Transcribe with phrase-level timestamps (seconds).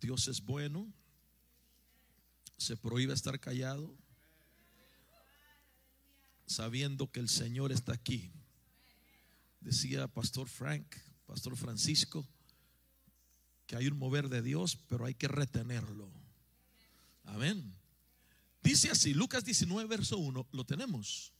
[0.00, 0.92] Dios es bueno.
[2.56, 3.94] Se prohíbe estar callado.
[6.46, 8.32] Sabiendo que el Señor está aquí.
[9.60, 12.26] Decía Pastor Frank, Pastor Francisco,
[13.66, 16.10] que hay un mover de Dios, pero hay que retenerlo.
[17.24, 17.76] Amén.
[18.62, 21.32] Dice así, Lucas 19, verso 1, lo tenemos.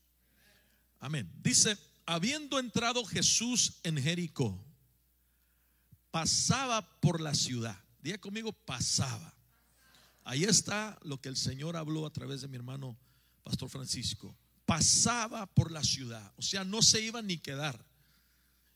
[1.01, 1.31] Amén.
[1.43, 4.63] Dice, habiendo entrado Jesús en Jericó,
[6.11, 7.83] pasaba por la ciudad.
[8.03, 9.35] Diga conmigo, pasaba.
[10.25, 12.99] Ahí está lo que el Señor habló a través de mi hermano
[13.43, 14.37] Pastor Francisco.
[14.65, 17.85] Pasaba por la ciudad, o sea, no se iba ni quedar.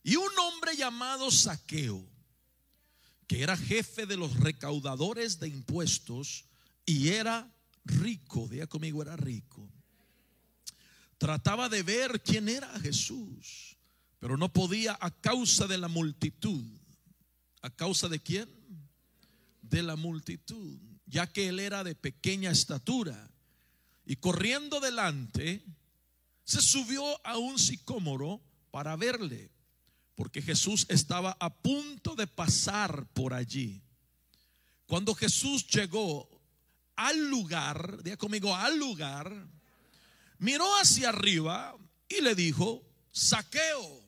[0.02, 2.05] Y un hombre llamado Saqueo,
[3.27, 6.45] que era jefe de los recaudadores de impuestos
[6.84, 7.51] y era
[7.84, 9.68] rico, diga conmigo, era rico.
[11.18, 13.77] Trataba de ver quién era Jesús,
[14.18, 16.65] pero no podía a causa de la multitud.
[17.62, 18.46] ¿A causa de quién?
[19.68, 23.30] De la multitud, ya que él era de pequeña estatura.
[24.07, 25.65] Y corriendo delante,
[26.45, 29.51] se subió a un sicómoro para verle,
[30.15, 33.82] porque Jesús estaba a punto de pasar por allí.
[34.87, 36.29] Cuando Jesús llegó
[36.96, 39.48] al lugar, diga conmigo, al lugar,
[40.38, 41.76] miró hacia arriba
[42.09, 44.04] y le dijo, saqueo,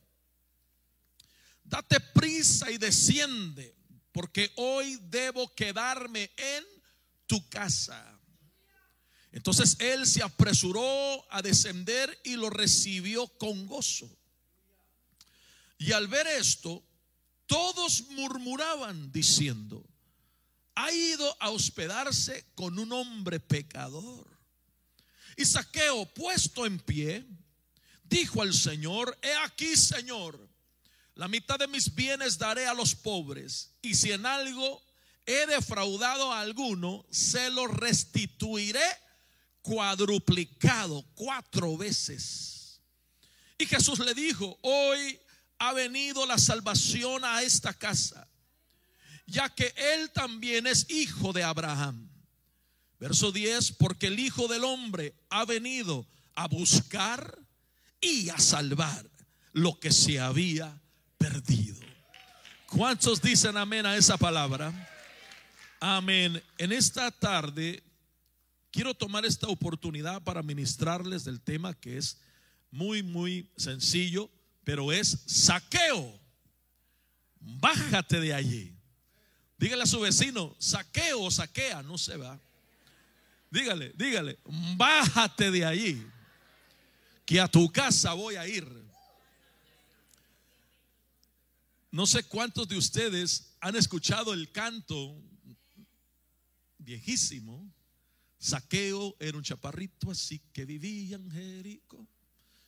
[1.65, 3.76] date prisa y desciende,
[4.17, 6.65] porque hoy debo quedarme en
[7.27, 8.19] tu casa.
[9.31, 14.09] Entonces él se apresuró a descender y lo recibió con gozo.
[15.77, 16.83] Y al ver esto,
[17.45, 19.85] todos murmuraban diciendo,
[20.77, 24.27] ha ido a hospedarse con un hombre pecador.
[25.37, 27.27] Y Saqueo, puesto en pie,
[28.03, 30.49] dijo al Señor, he aquí, Señor,
[31.17, 34.83] la mitad de mis bienes daré a los pobres, y si en algo
[35.27, 38.85] he defraudado a alguno, se lo restituiré
[39.63, 42.81] cuadruplicado cuatro veces.
[43.59, 45.19] Y Jesús le dijo, hoy
[45.59, 48.29] ha venido la salvación a esta casa
[49.27, 52.09] ya que él también es hijo de Abraham.
[52.99, 57.39] Verso 10, porque el Hijo del Hombre ha venido a buscar
[58.01, 59.11] y a salvar
[59.53, 60.81] lo que se había
[61.19, 61.81] perdido.
[62.67, 64.73] ¿Cuántos dicen amén a esa palabra?
[65.81, 66.43] Amén.
[66.59, 67.83] En esta tarde
[68.71, 72.19] quiero tomar esta oportunidad para ministrarles del tema que es
[72.71, 74.31] muy, muy sencillo,
[74.65, 76.21] pero es saqueo.
[77.41, 78.77] Bájate de allí.
[79.59, 82.39] Dígale a su vecino, saqueo o saquea, no se va.
[83.51, 84.39] Dígale, dígale,
[84.77, 86.07] bájate de allí,
[87.25, 88.86] que a tu casa voy a ir.
[91.97, 95.19] No sé cuántos de ustedes han escuchado el canto
[96.77, 97.73] viejísimo.
[98.39, 102.07] Saqueo era un chaparrito así que vivía en Jericó.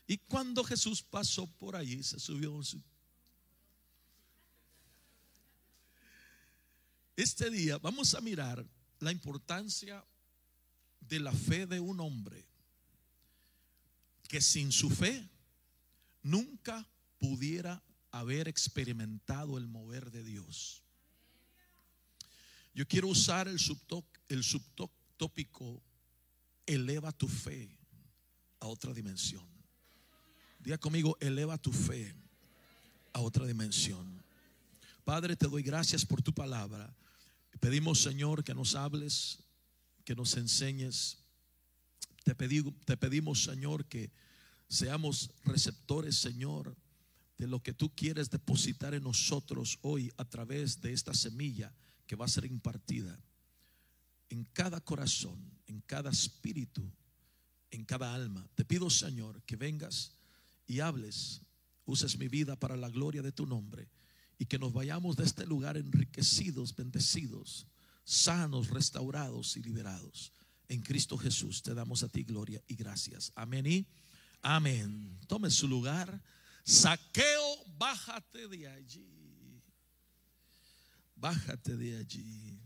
[0.06, 2.58] Y cuando Jesús pasó por allí, se subió
[7.14, 8.66] Este día vamos a mirar
[8.98, 10.02] la importancia
[11.00, 12.46] de la fe de un hombre
[14.26, 15.28] que sin su fe
[16.22, 16.88] nunca
[17.18, 20.82] pudiera haber experimentado el mover de Dios.
[22.74, 23.58] Yo quiero usar el,
[24.28, 25.82] el subtópico,
[26.66, 27.76] eleva tu fe
[28.60, 29.46] a otra dimensión.
[30.60, 32.14] Diga conmigo, eleva tu fe
[33.12, 34.22] a otra dimensión.
[35.04, 36.94] Padre, te doy gracias por tu palabra.
[37.60, 39.38] Pedimos, Señor, que nos hables,
[40.04, 41.18] que nos enseñes.
[42.24, 44.10] Te, te pedimos, Señor, que
[44.68, 46.76] seamos receptores, Señor,
[47.38, 51.72] de lo que tú quieres depositar en nosotros hoy a través de esta semilla
[52.06, 53.18] que va a ser impartida
[54.28, 56.82] en cada corazón, en cada espíritu,
[57.70, 58.46] en cada alma.
[58.54, 60.12] Te pido, Señor, que vengas
[60.66, 61.42] y hables,
[61.86, 63.88] uses mi vida para la gloria de tu nombre
[64.38, 67.66] y que nos vayamos de este lugar enriquecidos, bendecidos,
[68.04, 70.32] sanos, restaurados y liberados.
[70.68, 73.32] En Cristo Jesús te damos a ti gloria y gracias.
[73.34, 73.86] Amén y
[74.42, 75.18] amén.
[75.26, 76.22] Tome su lugar.
[76.68, 79.62] Saqueo, bájate de allí.
[81.16, 82.60] Bájate de allí.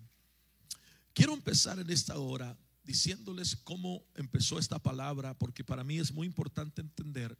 [1.14, 6.26] Quiero empezar en esta hora diciéndoles cómo empezó esta palabra, porque para mí es muy
[6.26, 7.38] importante entender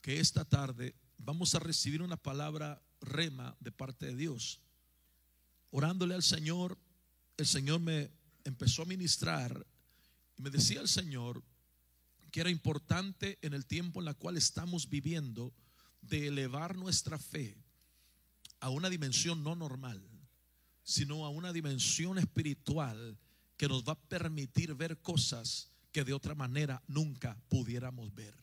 [0.00, 4.60] que esta tarde vamos a recibir una palabra rema de parte de Dios.
[5.72, 6.78] Orándole al Señor,
[7.36, 8.12] el Señor me
[8.44, 9.66] empezó a ministrar
[10.38, 11.42] y me decía el Señor
[12.30, 15.52] que era importante en el tiempo en el cual estamos viviendo
[16.02, 17.56] de elevar nuestra fe
[18.60, 20.10] a una dimensión no normal.
[20.82, 23.16] sino a una dimensión espiritual
[23.56, 28.34] que nos va a permitir ver cosas que de otra manera nunca pudiéramos ver.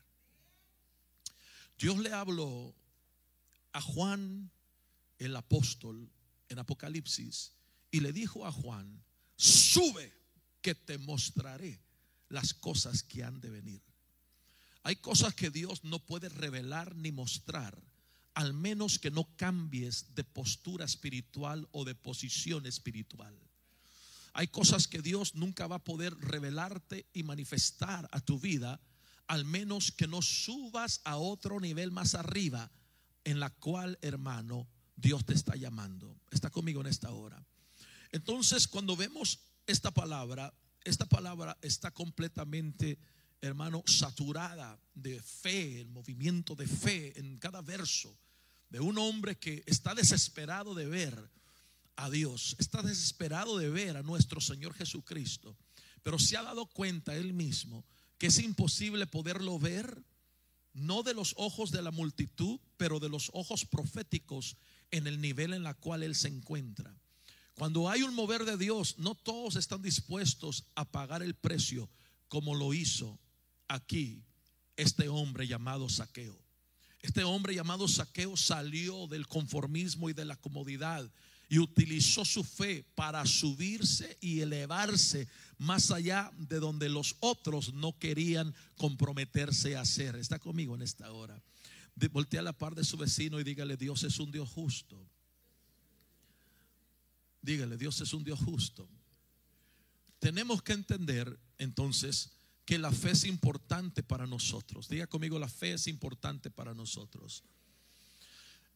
[1.78, 2.74] Dios le habló
[3.74, 4.50] a Juan
[5.18, 6.10] el apóstol
[6.48, 7.52] en Apocalipsis
[7.92, 9.04] y le dijo a Juan,
[9.36, 10.14] sube
[10.62, 11.82] que te mostraré
[12.30, 13.82] las cosas que han de venir.
[14.88, 17.78] Hay cosas que Dios no puede revelar ni mostrar,
[18.36, 23.38] al menos que no cambies de postura espiritual o de posición espiritual.
[24.32, 28.80] Hay cosas que Dios nunca va a poder revelarte y manifestar a tu vida,
[29.28, 32.72] al menos que no subas a otro nivel más arriba,
[33.26, 36.18] en la cual, hermano, Dios te está llamando.
[36.32, 37.46] Está conmigo en esta hora.
[38.14, 40.54] Entonces, cuando vemos esta palabra,
[40.86, 42.98] esta palabra está completamente,
[43.42, 48.18] hermano, saturada de fe, el movimiento de fe en cada verso
[48.70, 51.32] de un hombre que está desesperado de ver
[51.96, 55.58] a Dios, está desesperado de ver a nuestro Señor Jesucristo,
[56.04, 57.86] pero se ha dado cuenta él mismo
[58.18, 60.04] que es imposible poderlo ver,
[60.74, 64.58] no de los ojos de la multitud, pero de los ojos proféticos
[64.92, 66.96] en el nivel en la cual él se encuentra.
[67.56, 71.90] Cuando hay un mover de Dios, no todos están dispuestos a pagar el precio
[72.28, 73.20] como lo hizo
[73.68, 74.24] aquí
[74.76, 76.38] este hombre llamado Saqueo.
[77.02, 81.10] Este hombre llamado Saqueo salió del conformismo y de la comodidad
[81.50, 85.28] y utilizó su fe para subirse y elevarse
[85.58, 90.16] más allá de donde los otros no querían comprometerse a hacer.
[90.16, 91.42] Está conmigo en esta hora.
[92.12, 95.02] Voltea a la par de su vecino y dígale, Dios es un Dios justo.
[97.42, 98.88] Dígale, Dios es un Dios justo.
[100.20, 102.37] Tenemos que entender entonces
[102.68, 104.90] que la fe es importante para nosotros.
[104.90, 107.46] Diga conmigo, la fe es importante para nosotros.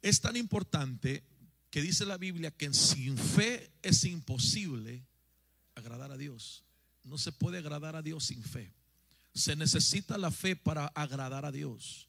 [0.01, 1.25] Es tan importante
[1.69, 5.05] que dice la Biblia que sin fe es imposible
[5.75, 6.63] agradar a Dios.
[7.03, 8.71] No se puede agradar a Dios sin fe.
[9.33, 12.07] Se necesita la fe para agradar a Dios.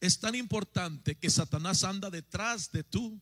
[0.00, 3.20] Es tan importante que Satanás anda detrás de tú,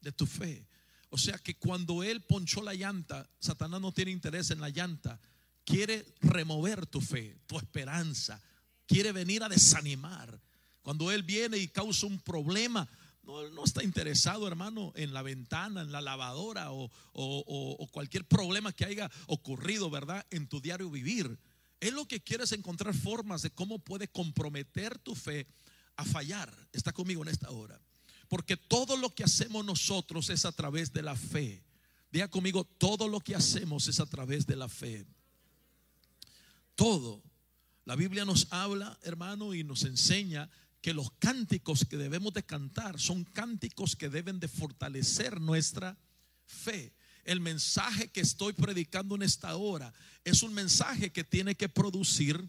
[0.00, 0.66] de tu fe.
[1.10, 5.20] O sea que cuando él ponchó la llanta, Satanás no tiene interés en la llanta.
[5.68, 8.40] Quiere remover tu fe, tu esperanza.
[8.86, 10.40] Quiere venir a desanimar.
[10.80, 12.88] Cuando él viene y causa un problema,
[13.22, 18.72] no, no está interesado, hermano, en la ventana, en la lavadora o, o, cualquier problema
[18.72, 20.24] que haya ocurrido, ¿verdad?
[20.30, 21.38] En tu diario vivir.
[21.80, 25.46] Él lo que quiere es encontrar formas de cómo puede comprometer tu fe
[25.96, 26.50] a fallar.
[26.72, 27.78] Está conmigo en esta hora.
[28.26, 31.62] Porque todo lo que hacemos nosotros es a través de la fe.
[32.10, 35.04] Diga conmigo, todo lo que hacemos es a través de la fe.
[36.78, 37.24] Todo.
[37.86, 40.48] La Biblia nos habla, hermano, y nos enseña
[40.80, 45.98] que los cánticos que debemos de cantar son cánticos que deben de fortalecer nuestra
[46.46, 46.94] fe.
[47.24, 49.92] El mensaje que estoy predicando en esta hora
[50.22, 52.48] es un mensaje que tiene que producir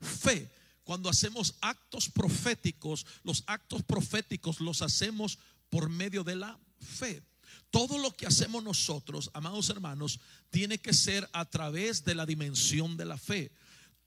[0.00, 0.48] fe.
[0.84, 7.24] Cuando hacemos actos proféticos, los actos proféticos los hacemos por medio de la fe.
[7.70, 10.20] Todo lo que hacemos nosotros, amados hermanos,
[10.50, 13.52] tiene que ser a través de la dimensión de la fe.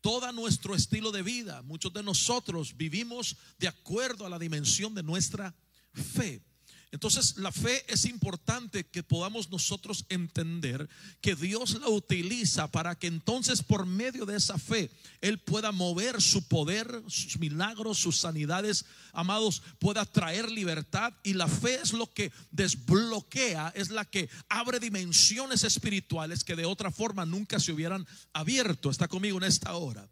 [0.01, 5.03] Todo nuestro estilo de vida, muchos de nosotros vivimos de acuerdo a la dimensión de
[5.03, 5.53] nuestra
[5.93, 6.41] fe.
[6.91, 10.89] Entonces la fe es importante que podamos nosotros entender
[11.21, 16.21] que Dios la utiliza para que entonces por medio de esa fe Él pueda mover
[16.21, 21.13] su poder, sus milagros, sus sanidades, amados, pueda traer libertad.
[21.23, 26.65] Y la fe es lo que desbloquea, es la que abre dimensiones espirituales que de
[26.65, 28.89] otra forma nunca se hubieran abierto.
[28.89, 30.09] Está conmigo en esta hora.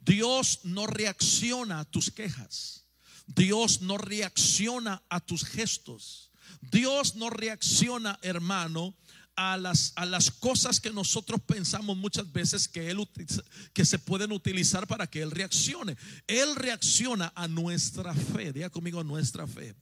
[0.00, 2.81] Dios no reacciona a tus quejas.
[3.26, 6.30] Dios no reacciona a tus gestos.
[6.60, 8.94] Dios no reacciona, hermano,
[9.36, 13.08] a las, a las cosas que nosotros pensamos muchas veces que, él,
[13.72, 15.96] que se pueden utilizar para que Él reaccione.
[16.26, 18.52] Él reacciona a nuestra fe.
[18.52, 19.74] Diga conmigo a nuestra fe.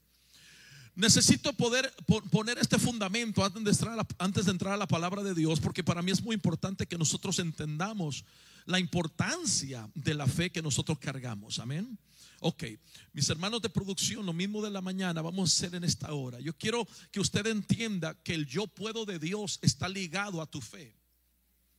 [0.95, 1.93] Necesito poder
[2.31, 5.85] poner este fundamento antes de, entrar antes de entrar a la palabra de Dios, porque
[5.85, 8.25] para mí es muy importante que nosotros entendamos
[8.67, 11.59] la importancia de la fe que nosotros cargamos.
[11.59, 11.99] Amén.
[12.43, 12.65] Ok,
[13.13, 16.41] mis hermanos de producción, lo mismo de la mañana vamos a hacer en esta hora.
[16.41, 20.63] Yo quiero que usted entienda que el yo puedo de Dios está ligado a tu
[20.63, 20.97] fe.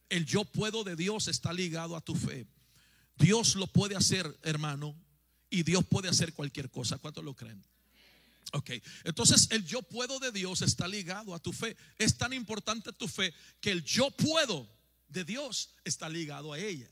[0.07, 2.45] El yo puedo de Dios está ligado a tu fe.
[3.17, 4.95] Dios lo puede hacer, hermano,
[5.49, 6.99] y Dios puede hacer cualquier cosa.
[6.99, 7.63] ¿Cuántos lo creen?
[8.53, 8.71] Ok,
[9.03, 11.75] entonces el yo puedo de Dios está ligado a tu fe.
[11.97, 14.69] Es tan importante tu fe que el yo puedo
[15.07, 16.89] de Dios está ligado a ella.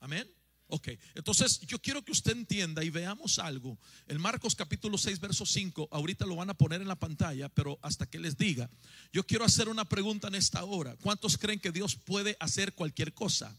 [0.00, 0.30] Amén.
[0.68, 3.78] Ok, entonces yo quiero que usted entienda y veamos algo.
[4.08, 7.78] El Marcos capítulo 6, verso 5, ahorita lo van a poner en la pantalla, pero
[7.82, 8.70] hasta que les diga,
[9.12, 10.96] yo quiero hacer una pregunta en esta hora.
[11.02, 13.54] ¿Cuántos creen que Dios puede hacer cualquier cosa?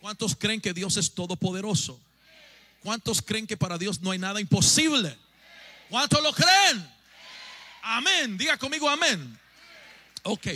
[0.00, 2.00] ¿Cuántos creen que Dios es todopoderoso?
[2.82, 5.18] ¿Cuántos creen que para Dios no hay nada imposible?
[5.90, 6.88] ¿Cuántos lo creen?
[7.82, 8.38] Amén.
[8.38, 9.38] Diga conmigo amén.
[10.22, 10.46] Ok.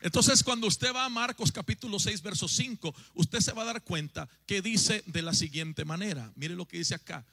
[0.00, 3.84] Entonces, cuando usted va a Marcos capítulo 6, verso 5, usted se va a dar
[3.84, 6.32] cuenta que dice de la siguiente manera.
[6.36, 7.26] Mire lo que dice acá.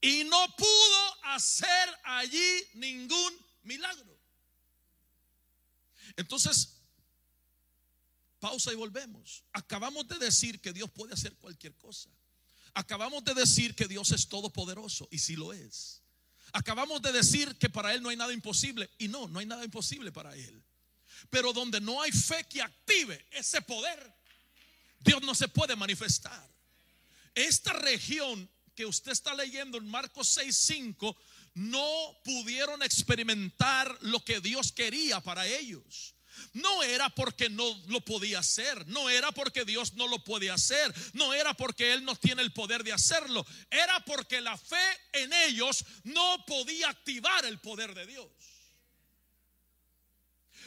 [0.00, 3.32] Y no pudo hacer allí ningún
[3.62, 4.18] milagro.
[6.16, 6.74] Entonces,
[8.38, 9.42] pausa y volvemos.
[9.52, 12.10] Acabamos de decir que Dios puede hacer cualquier cosa.
[12.74, 16.02] Acabamos de decir que Dios es todopoderoso y si lo es.
[16.52, 19.64] Acabamos de decir que para Él no hay nada imposible y no, no hay nada
[19.64, 20.63] imposible para Él.
[21.30, 24.12] Pero donde no hay fe que active ese poder,
[25.00, 26.48] Dios no se puede manifestar.
[27.34, 31.16] Esta región que usted está leyendo en Marcos 6:5
[31.54, 36.14] no pudieron experimentar lo que Dios quería para ellos.
[36.52, 40.92] No era porque no lo podía hacer, no era porque Dios no lo puede hacer,
[41.12, 45.32] no era porque Él no tiene el poder de hacerlo, era porque la fe en
[45.32, 48.26] ellos no podía activar el poder de Dios.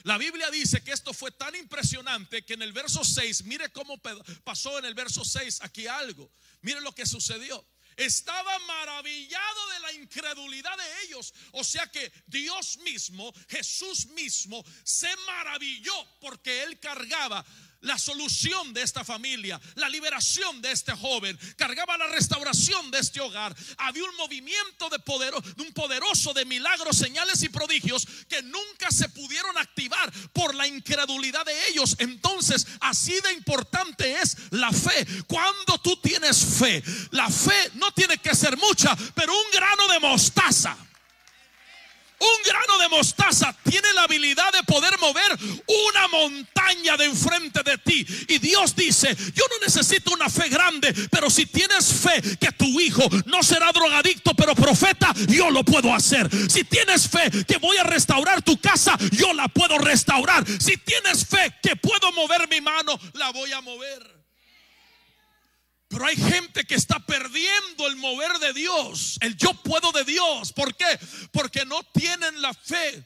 [0.07, 4.01] La Biblia dice que esto fue tan impresionante que en el verso 6, mire cómo
[4.41, 6.31] pasó en el verso 6 aquí algo.
[6.61, 7.67] Mire lo que sucedió.
[7.97, 11.33] Estaba maravillado de la incredulidad de ellos.
[11.51, 17.45] O sea que Dios mismo, Jesús mismo, se maravilló porque él cargaba
[17.81, 23.21] la solución de esta familia, la liberación de este joven, cargaba la restauración de este
[23.21, 23.55] hogar.
[23.77, 28.91] Había un movimiento de, poder, de un poderoso de milagros, señales y prodigios que nunca
[28.91, 31.95] se pudieron activar por la incredulidad de ellos.
[31.99, 35.05] Entonces, así de importante es la fe.
[35.27, 39.99] Cuando tú tienes fe, la fe no tiene que ser mucha, pero un grano de
[39.99, 40.77] mostaza
[42.19, 45.37] un grano de mostaza tiene la habilidad de poder mover
[45.91, 48.05] una montaña de enfrente de ti.
[48.27, 52.65] Y Dios dice, yo no necesito una fe grande, pero si tienes fe que tu
[52.79, 56.29] hijo no será drogadicto, pero profeta, yo lo puedo hacer.
[56.49, 60.45] Si tienes fe que voy a restaurar tu casa, yo la puedo restaurar.
[60.47, 64.16] Si tienes fe que puedo mover mi mano, la voy a mover.
[65.87, 70.51] Pero hay gente que está perdiendo el mover de Dios, el yo puedo de Dios.
[70.51, 70.99] ¿Por qué?
[71.31, 73.05] Porque no tienen la fe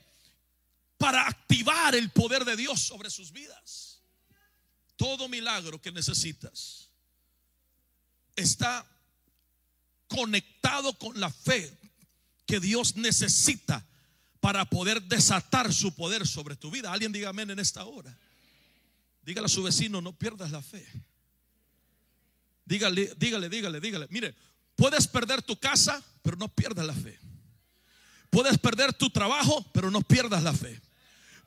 [0.97, 4.01] para activar el poder de Dios sobre sus vidas.
[4.95, 6.89] Todo milagro que necesitas
[8.35, 8.85] está
[10.07, 11.77] conectado con la fe
[12.45, 13.85] que Dios necesita
[14.39, 16.91] para poder desatar su poder sobre tu vida.
[16.91, 18.17] Alguien diga amén en esta hora.
[19.23, 20.85] Dígale a su vecino, no pierdas la fe.
[22.65, 24.07] Dígale, dígale, dígale, dígale.
[24.09, 24.35] Mire,
[24.75, 27.19] puedes perder tu casa, pero no pierdas la fe.
[28.29, 30.79] Puedes perder tu trabajo, pero no pierdas la fe.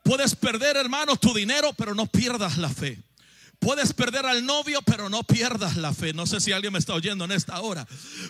[0.03, 3.03] Puedes perder, hermano, tu dinero, pero no pierdas la fe.
[3.65, 6.13] Puedes perder al novio, pero no pierdas la fe.
[6.13, 7.87] No sé si alguien me está oyendo en esta hora.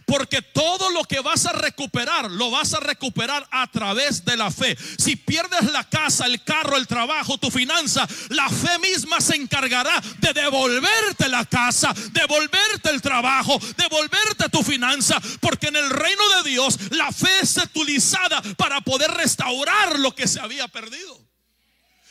[0.06, 4.52] Porque todo lo que vas a recuperar, lo vas a recuperar a través de la
[4.52, 4.78] fe.
[4.96, 10.00] Si pierdes la casa, el carro, el trabajo, tu finanza, la fe misma se encargará
[10.20, 15.20] de devolverte la casa, devolverte el trabajo, devolverte tu finanza.
[15.40, 20.28] Porque en el reino de Dios la fe es utilizada para poder restaurar lo que
[20.28, 21.23] se había perdido.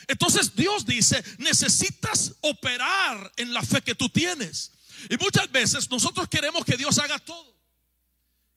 [0.08, 4.72] Entonces Dios dice, necesitas operar en la fe que tú tienes.
[5.10, 7.54] Y muchas veces nosotros queremos que Dios haga todo.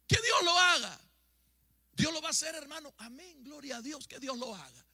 [0.07, 0.99] Que Dios lo haga.
[1.93, 2.93] Dios lo va a hacer, hermano.
[2.99, 3.43] Amén.
[3.43, 4.85] Gloria a Dios que Dios lo haga.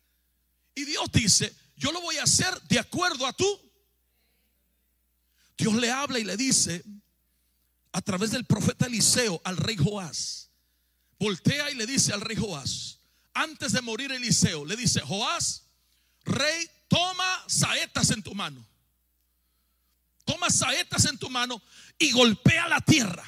[0.75, 3.59] Y Dios dice, yo lo voy a hacer de acuerdo a tú.
[5.57, 6.83] Dios le habla y le dice
[7.91, 10.49] a través del profeta Eliseo al rey Joás.
[11.19, 12.99] Voltea y le dice al rey Joás,
[13.33, 15.63] antes de morir Eliseo, le dice, Joás,
[16.25, 18.65] rey, toma saetas en tu mano.
[20.25, 21.61] Toma saetas en tu mano
[21.97, 23.23] y golpea la tierra.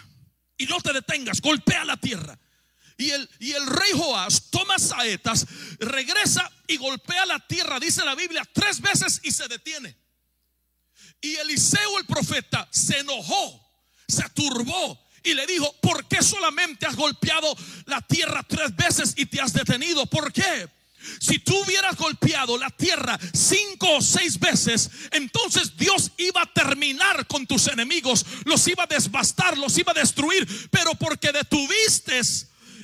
[0.57, 2.37] Y no te detengas, golpea la tierra.
[2.97, 5.45] Y el, y el rey Joás toma saetas,
[5.79, 9.97] regresa y golpea la tierra, dice la Biblia, tres veces y se detiene.
[11.19, 13.69] Y Eliseo el profeta se enojó,
[14.07, 17.53] se turbó y le dijo, ¿por qué solamente has golpeado
[17.85, 20.05] la tierra tres veces y te has detenido?
[20.05, 20.69] ¿Por qué?
[21.19, 27.27] Si tú hubieras golpeado la tierra cinco o seis veces, entonces Dios iba a terminar
[27.27, 32.21] con tus enemigos, los iba a desbastar, los iba a destruir, pero porque detuviste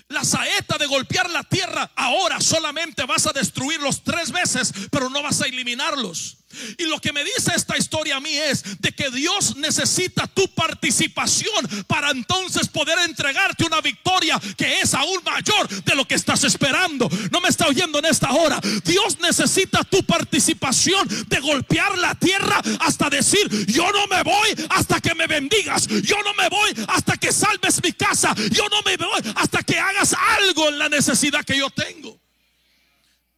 [0.10, 5.24] la saeta de golpear la tierra, ahora solamente vas a destruirlos tres veces, pero no
[5.24, 6.41] vas a eliminarlos.
[6.78, 10.48] Y lo que me dice esta historia a mí es de que Dios necesita tu
[10.54, 16.44] participación para entonces poder entregarte una victoria que es aún mayor de lo que estás
[16.44, 17.10] esperando.
[17.32, 18.60] No me está oyendo en esta hora.
[18.84, 25.00] Dios necesita tu participación de golpear la tierra hasta decir, yo no me voy hasta
[25.00, 25.88] que me bendigas.
[25.88, 28.34] Yo no me voy hasta que salves mi casa.
[28.52, 32.20] Yo no me voy hasta que hagas algo en la necesidad que yo tengo.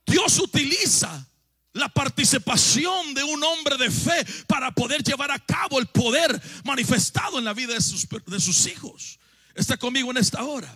[0.06, 1.26] Dios utiliza
[1.74, 7.40] la participación de un hombre de fe para poder llevar a cabo el poder manifestado
[7.40, 9.20] en la vida de sus, de sus hijos.
[9.56, 10.76] Está conmigo en esta hora.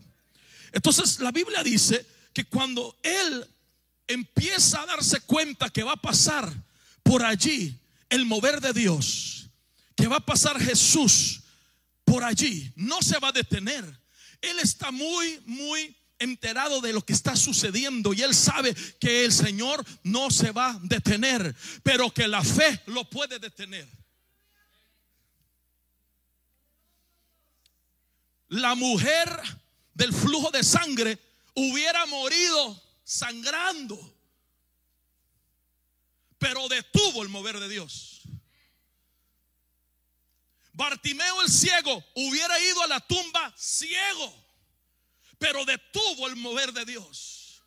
[0.72, 3.48] Entonces la Biblia dice que cuando él
[4.08, 6.52] empieza a darse cuenta que va a pasar
[7.04, 7.76] por allí
[8.10, 9.50] el mover de Dios,
[9.96, 11.42] que va a pasar Jesús
[12.06, 13.84] por allí, no se va a detener.
[14.42, 19.32] Él está muy, muy enterado de lo que está sucediendo y él sabe que el
[19.32, 23.88] Señor no se va a detener, pero que la fe lo puede detener.
[28.50, 29.30] La mujer
[29.94, 31.20] del flujo de sangre
[31.54, 34.16] hubiera morido sangrando,
[36.38, 38.22] pero detuvo el mover de Dios.
[40.74, 44.47] Bartimeo el ciego hubiera ido a la tumba ciego
[45.38, 47.62] pero detuvo el mover de Dios.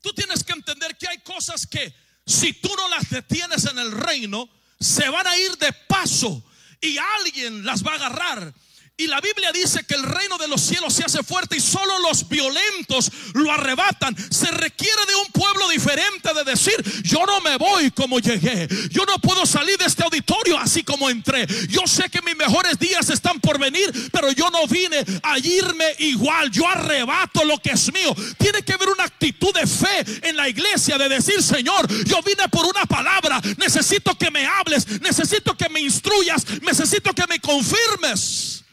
[0.00, 1.94] Tú tienes que entender que hay cosas que
[2.26, 4.48] si tú no las detienes en el reino,
[4.78, 6.44] se van a ir de paso
[6.80, 8.54] y alguien las va a agarrar
[8.98, 12.00] y la Biblia dice que el reino de los cielos se hace fuerte y solo
[12.00, 14.16] los violentos lo arrebatan.
[14.28, 16.74] Se requiere de un pueblo diferente de decir,
[17.04, 18.66] yo no me voy como llegué.
[18.90, 21.46] Yo no puedo salir de este auditorio así como entré.
[21.68, 25.84] Yo sé que mis mejores días están por venir, pero yo no vine a irme
[25.98, 26.50] igual.
[26.50, 28.12] Yo arrebato lo que es mío.
[28.36, 32.48] Tiene que haber una actitud de fe en la iglesia de decir, Señor, yo vine
[32.48, 33.40] por una palabra.
[33.58, 38.64] Necesito que me hables, necesito que me instruyas, necesito que me confirmes.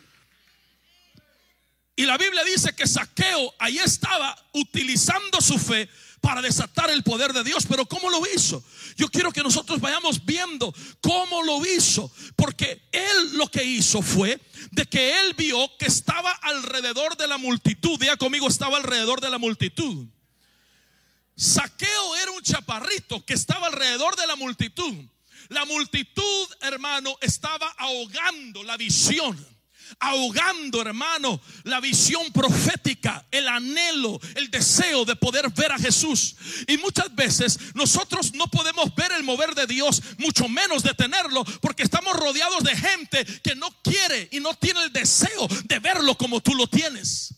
[1.96, 7.32] Y la Biblia dice que Saqueo ahí estaba utilizando su fe para desatar el poder
[7.32, 7.66] de Dios.
[7.70, 8.62] Pero ¿cómo lo hizo?
[8.98, 12.12] Yo quiero que nosotros vayamos viendo cómo lo hizo.
[12.36, 17.38] Porque él lo que hizo fue de que él vio que estaba alrededor de la
[17.38, 17.98] multitud.
[17.98, 20.06] Diga conmigo, estaba alrededor de la multitud.
[21.38, 24.94] Saqueo era un chaparrito que estaba alrededor de la multitud.
[25.48, 29.55] La multitud, hermano, estaba ahogando la visión
[30.00, 36.36] ahogando, hermano, la visión profética, el anhelo, el deseo de poder ver a Jesús.
[36.68, 41.84] Y muchas veces nosotros no podemos ver el mover de Dios, mucho menos detenerlo, porque
[41.84, 46.42] estamos rodeados de gente que no quiere y no tiene el deseo de verlo como
[46.42, 47.35] tú lo tienes.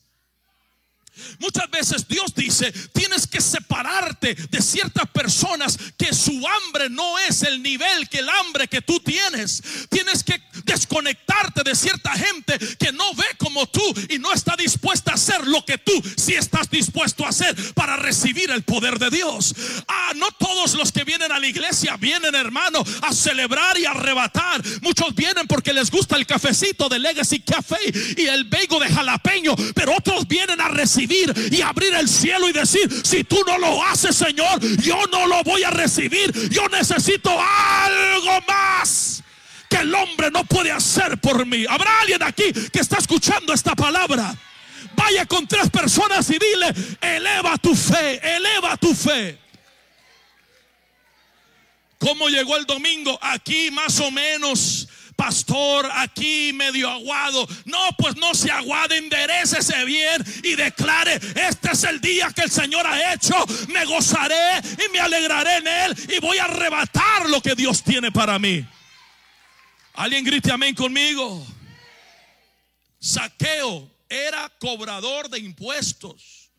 [1.40, 7.44] Muchas veces Dios dice, tienes que separarte de ciertas personas que su hambre no es
[7.44, 9.64] el nivel que el hambre que tú tienes.
[9.90, 15.12] Tienes que desconectarte de cierta gente que no ve como tú y no está dispuesta
[15.12, 19.10] a hacer lo que tú sí estás dispuesto a hacer para recibir el poder de
[19.10, 19.54] Dios.
[19.88, 24.62] Ah, no todos los que vienen a la iglesia vienen, hermano, a celebrar y arrebatar.
[24.82, 27.80] Muchos vienen porque les gusta el cafecito de Legacy Café
[28.18, 32.54] y el bego de jalapeño, pero otros vienen a recibir y abrir el cielo y
[32.54, 36.50] decir, si tú no lo haces, Señor, yo no lo voy a recibir.
[36.50, 39.24] Yo necesito algo más
[39.70, 41.66] que el hombre no puede hacer por mí.
[41.70, 44.36] ¿Habrá alguien aquí que está escuchando esta palabra?
[44.96, 49.38] Vaya con tres personas y dile, eleva tu fe, eleva tu fe.
[52.00, 53.18] ¿Cómo llegó el domingo?
[53.22, 54.88] Aquí más o menos
[55.18, 57.46] pastor, aquí medio aguado.
[57.66, 62.52] No, pues no se aguade, enderecese bien y declare, este es el día que el
[62.52, 63.36] Señor ha hecho,
[63.68, 68.12] me gozaré y me alegraré en él y voy a arrebatar lo que Dios tiene
[68.12, 68.66] para mí.
[69.96, 71.46] Alguien grite amén conmigo.
[73.00, 76.52] Saqueo era cobrador de impuestos.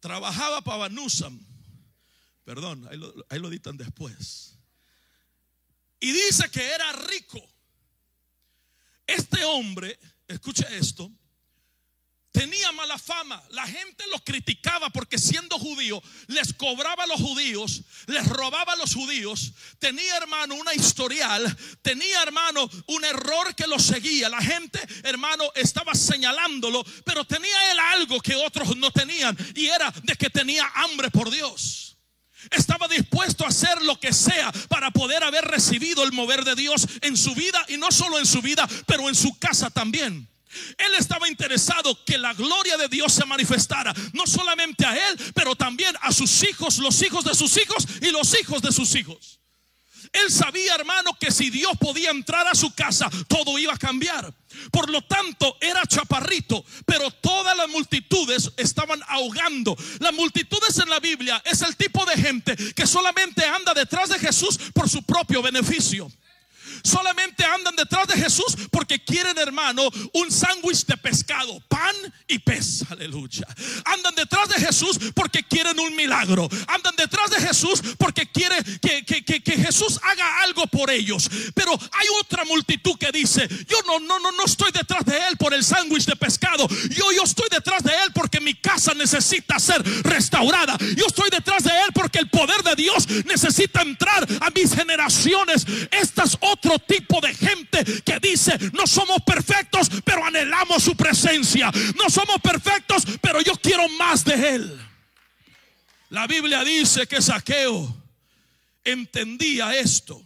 [0.00, 1.38] Trabajaba para Banusam.
[2.44, 4.57] Perdón, ahí lo, ahí lo después.
[6.00, 7.40] Y dice que era rico.
[9.06, 11.10] Este hombre, escuche esto,
[12.30, 13.42] tenía mala fama.
[13.50, 18.76] La gente lo criticaba porque siendo judío les cobraba a los judíos, les robaba a
[18.76, 19.52] los judíos.
[19.80, 24.28] Tenía hermano una historial, tenía hermano un error que lo seguía.
[24.28, 29.90] La gente hermano estaba señalándolo, pero tenía él algo que otros no tenían y era
[30.02, 31.97] de que tenía hambre por Dios.
[32.50, 36.86] Estaba dispuesto a hacer lo que sea para poder haber recibido el mover de Dios
[37.02, 40.28] en su vida y no solo en su vida, pero en su casa también.
[40.78, 45.54] Él estaba interesado que la gloria de Dios se manifestara, no solamente a él, pero
[45.54, 49.37] también a sus hijos, los hijos de sus hijos y los hijos de sus hijos.
[50.12, 54.32] Él sabía, hermano, que si Dios podía entrar a su casa, todo iba a cambiar.
[54.70, 59.76] Por lo tanto, era chaparrito, pero todas las multitudes estaban ahogando.
[60.00, 64.18] Las multitudes en la Biblia es el tipo de gente que solamente anda detrás de
[64.18, 66.10] Jesús por su propio beneficio
[66.82, 71.94] solamente andan detrás de Jesús porque quieren, hermano, un sándwich de pescado, pan
[72.26, 72.84] y pez.
[72.90, 73.46] Aleluya.
[73.84, 76.48] Andan detrás de Jesús porque quieren un milagro.
[76.68, 81.28] Andan detrás de Jesús porque quieren que, que, Jesús haga algo por ellos.
[81.54, 85.36] Pero hay otra multitud que dice, yo no, no, no, no estoy detrás de él
[85.36, 86.68] por el sándwich de pescado.
[86.90, 90.76] Yo, yo estoy detrás de él porque mi casa necesita ser restaurada.
[90.96, 95.66] Yo estoy detrás de él porque el poder de Dios necesita entrar a mis generaciones.
[95.90, 101.70] Estas otras tipo de gente que dice, no somos perfectos, pero anhelamos su presencia.
[101.96, 104.80] No somos perfectos, pero yo quiero más de Él.
[106.10, 107.96] La Biblia dice que Saqueo
[108.84, 110.22] entendía esto.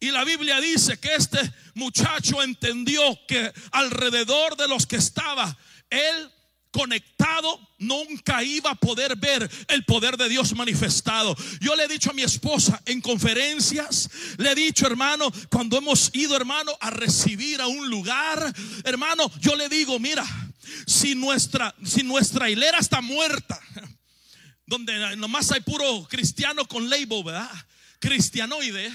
[0.00, 1.38] Y la Biblia dice que este
[1.74, 5.56] muchacho entendió que alrededor de los que estaba,
[5.90, 6.32] él
[6.72, 11.36] conectado, nunca iba a poder ver el poder de Dios manifestado.
[11.60, 16.10] Yo le he dicho a mi esposa en conferencias, le he dicho, hermano, cuando hemos
[16.14, 18.52] ido, hermano, a recibir a un lugar,
[18.84, 20.24] hermano, yo le digo, mira,
[20.86, 23.60] si nuestra, si nuestra hilera está muerta,
[24.66, 27.50] donde nomás hay puro cristiano con label, ¿verdad?
[28.00, 28.90] Cristianoide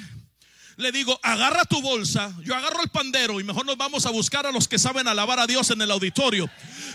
[0.78, 4.46] le digo, agarra tu bolsa, yo agarro el pandero y mejor nos vamos a buscar
[4.46, 6.48] a los que saben alabar a Dios en el auditorio.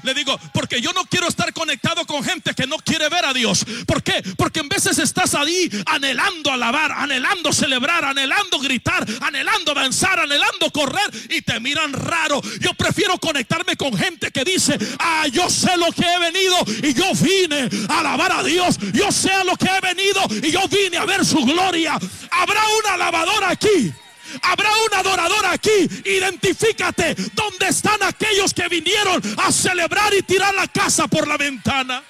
[0.05, 3.35] Le digo, porque yo no quiero estar conectado con gente que no quiere ver a
[3.35, 3.64] Dios.
[3.87, 4.23] ¿Por qué?
[4.37, 11.11] Porque en veces estás ahí anhelando alabar, anhelando celebrar, anhelando gritar, anhelando danzar, anhelando correr
[11.31, 12.40] y te miran raro.
[12.61, 16.95] Yo prefiero conectarme con gente que dice, ah, yo sé lo que he venido y
[16.95, 18.79] yo vine a alabar a Dios.
[18.92, 21.99] Yo sé lo que he venido y yo vine a ver su gloria.
[22.31, 23.71] Habrá un alabador aquí
[24.42, 25.88] Habrá un adorador aquí.
[26.04, 32.02] Identifícate dónde están aquellos que vinieron a celebrar y tirar la casa por la ventana.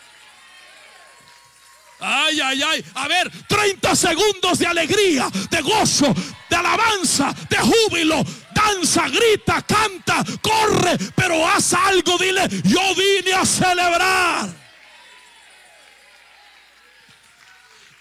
[2.00, 2.84] Ay, ay, ay.
[2.94, 6.12] A ver, 30 segundos de alegría, de gozo,
[6.50, 8.24] de alabanza, de júbilo.
[8.52, 12.18] Danza, grita, canta, corre, pero haz algo.
[12.18, 14.61] Dile, yo vine a celebrar.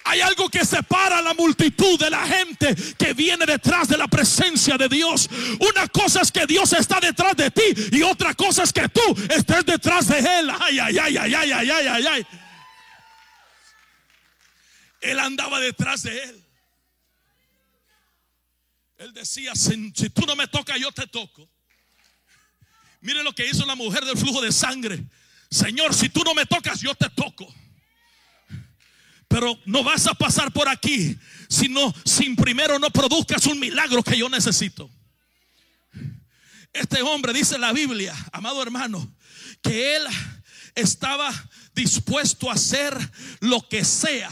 [0.04, 4.08] Hay algo que separa a la multitud de la gente que viene detrás de la
[4.08, 5.30] presencia de Dios.
[5.60, 7.62] Una cosa es que Dios está detrás de ti
[7.92, 10.50] y otra cosa es que tú estés detrás de Él.
[10.60, 12.08] Ay, ay, ay, ay, ay, ay, ay, ay.
[12.08, 12.28] ay.
[15.02, 16.44] Él andaba detrás de Él.
[18.98, 21.50] Él decía, si tú no me tocas, yo te toco.
[23.02, 25.04] Mire lo que hizo la mujer del flujo de sangre.
[25.50, 27.52] Señor, si tú no me tocas, yo te toco.
[29.32, 31.18] Pero no vas a pasar por aquí
[31.52, 34.90] sino sin primero no produzcas un milagro que yo necesito.
[36.72, 39.14] Este hombre dice la Biblia, amado hermano,
[39.62, 40.04] que él
[40.76, 41.30] estaba
[41.76, 42.98] dispuesto a hacer
[43.42, 44.30] lo que sea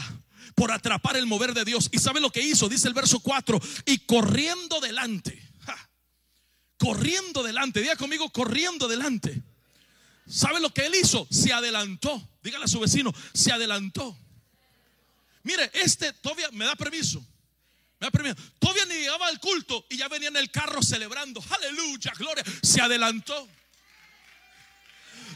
[0.54, 1.90] por atrapar el mover de Dios.
[1.92, 2.70] ¿Y sabe lo que hizo?
[2.70, 5.46] Dice el verso 4, y corriendo delante.
[6.78, 9.42] corriendo delante, diga conmigo, corriendo delante.
[10.26, 11.26] ¿Sabe lo que él hizo?
[11.30, 12.26] Se adelantó.
[12.42, 14.16] Dígale a su vecino, se adelantó.
[15.42, 17.20] Mire, este todavía me da permiso.
[17.98, 18.36] Me da permiso.
[18.58, 21.42] Todavía ni llegaba al culto y ya venía en el carro celebrando.
[21.50, 22.44] Aleluya, gloria.
[22.62, 23.48] Se adelantó.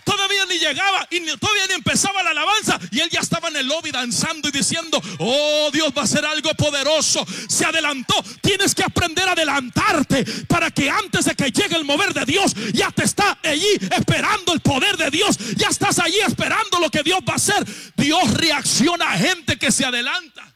[0.05, 2.79] Todavía ni llegaba y todavía ni empezaba la alabanza.
[2.91, 6.25] Y él ya estaba en el lobby danzando y diciendo, oh Dios va a hacer
[6.25, 7.25] algo poderoso.
[7.49, 8.15] Se adelantó.
[8.43, 12.55] Tienes que aprender a adelantarte para que antes de que llegue el mover de Dios,
[12.73, 15.39] ya te está allí esperando el poder de Dios.
[15.57, 17.65] Ya estás allí esperando lo que Dios va a hacer.
[17.97, 20.55] Dios reacciona a gente que se adelanta.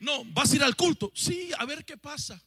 [0.00, 1.10] No, vas a ir al culto.
[1.14, 2.40] Sí, a ver qué pasa.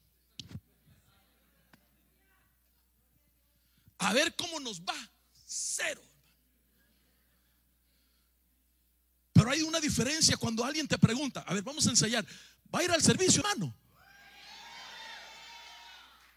[4.01, 4.95] A ver cómo nos va.
[5.45, 6.01] Cero.
[9.33, 12.25] Pero hay una diferencia cuando alguien te pregunta, a ver, vamos a ensayar,
[12.73, 13.75] ¿va a ir al servicio, hermano?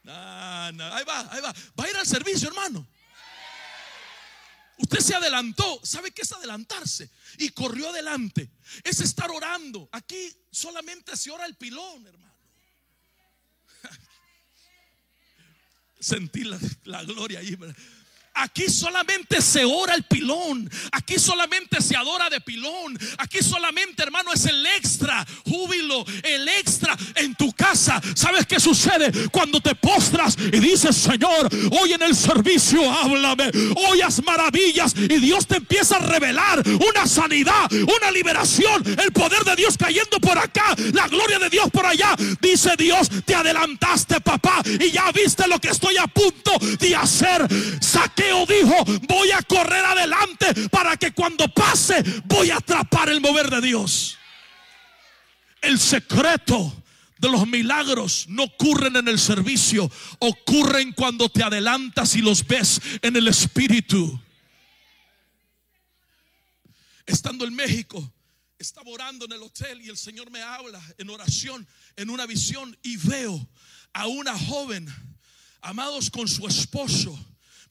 [0.06, 1.54] ahí va, ahí va.
[1.78, 2.86] ¿Va a ir al servicio, hermano?
[4.76, 5.80] Usted se adelantó.
[5.82, 7.10] ¿Sabe qué es adelantarse?
[7.38, 8.50] Y corrió adelante.
[8.82, 9.88] Es estar orando.
[9.92, 12.33] Aquí solamente se ora el pilón, hermano.
[16.04, 17.56] Sentí la, gloria ahí.
[18.34, 20.68] Aquí solamente se ora el pilón.
[20.92, 22.98] Aquí solamente se adora de pilón.
[23.18, 28.00] Aquí solamente, hermano, es el extra júbilo, el extra en tu casa.
[28.14, 31.48] ¿Sabes qué sucede cuando te postras y dices, Señor,
[31.80, 33.50] hoy en el servicio háblame,
[33.88, 39.44] hoy haz maravillas y Dios te empieza a revelar una sanidad, una liberación, el poder
[39.44, 42.16] de Dios cayendo por acá, la gloria de Dios por allá.
[42.40, 47.46] Dice Dios, te adelantaste, papá, y ya viste lo que estoy a punto de hacer.
[48.46, 53.60] Dijo, voy a correr adelante para que cuando pase voy a atrapar el mover de
[53.60, 54.18] Dios.
[55.62, 56.84] El secreto
[57.18, 62.80] de los milagros no ocurren en el servicio, ocurren cuando te adelantas y los ves
[63.00, 64.20] en el espíritu.
[67.06, 68.12] Estando en México,
[68.58, 72.76] estaba orando en el hotel y el Señor me habla en oración, en una visión
[72.82, 73.48] y veo
[73.92, 74.86] a una joven,
[75.62, 77.18] amados con su esposo,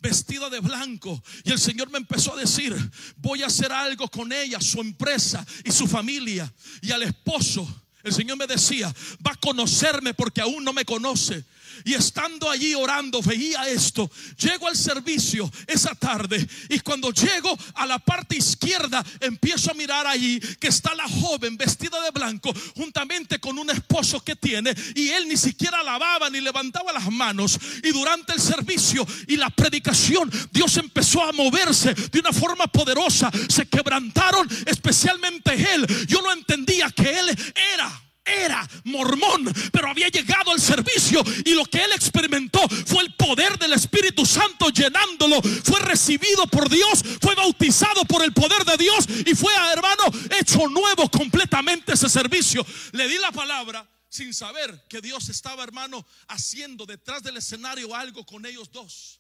[0.04, 1.24] vestida de blanco.
[1.46, 2.76] Y el Señor me empezó a decir,
[3.16, 6.54] voy a hacer algo con ella, su empresa y su familia.
[6.82, 8.94] Y al esposo, el Señor me decía,
[9.26, 11.46] va a conocerme porque aún no me conoce.
[11.86, 14.10] Y estando allí orando, veía esto.
[14.38, 20.06] Llego al servicio esa tarde y cuando llego a la parte izquierda, empiezo a mirar
[20.06, 25.10] allí que está la joven vestida de blanco juntamente con un esposo que tiene y
[25.10, 27.60] él ni siquiera lavaba ni levantaba las manos.
[27.84, 33.32] Y durante el servicio y la predicación, Dios empezó a moverse de una forma poderosa.
[33.50, 35.88] Se quebrantaron especialmente él.
[36.08, 37.93] Yo no entendía que él era
[38.26, 43.58] era mormón, pero había llegado al servicio y lo que él experimentó fue el poder
[43.58, 45.42] del Espíritu Santo llenándolo.
[45.42, 50.04] Fue recibido por Dios, fue bautizado por el poder de Dios y fue, hermano,
[50.40, 52.66] hecho nuevo completamente ese servicio.
[52.92, 58.26] Le di la palabra sin saber que Dios estaba, hermano, haciendo detrás del escenario algo
[58.26, 59.20] con ellos dos.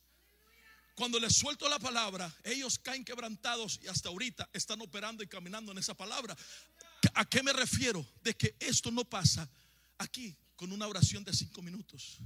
[0.95, 5.71] Cuando les suelto la palabra, ellos caen quebrantados y hasta ahorita están operando y caminando
[5.71, 6.37] en esa palabra.
[7.13, 8.05] ¿A qué me refiero?
[8.23, 9.49] De que esto no pasa
[9.97, 12.19] aquí con una oración de cinco minutos.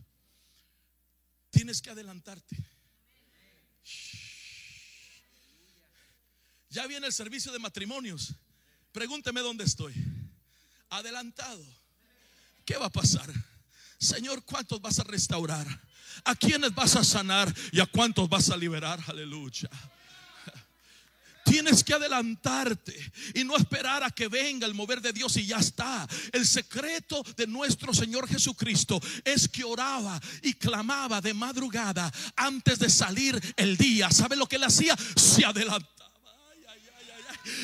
[1.49, 2.55] Tienes que adelantarte.
[6.69, 8.35] Ya viene el servicio de matrimonios.
[8.91, 9.93] Pregúnteme dónde estoy.
[10.89, 11.65] Adelantado.
[12.65, 13.31] ¿Qué va a pasar?
[13.99, 15.67] Señor, ¿cuántos vas a restaurar?
[16.23, 17.53] ¿A quiénes vas a sanar?
[17.71, 18.99] ¿Y a cuántos vas a liberar?
[19.07, 19.69] Aleluya.
[21.49, 22.93] Tienes que adelantarte
[23.33, 26.07] y no esperar a que venga el mover de Dios y ya está.
[26.33, 32.89] El secreto de nuestro Señor Jesucristo es que oraba y clamaba de madrugada antes de
[32.89, 34.11] salir el día.
[34.11, 34.95] ¿Sabe lo que él hacía?
[35.15, 35.97] Se adelantaba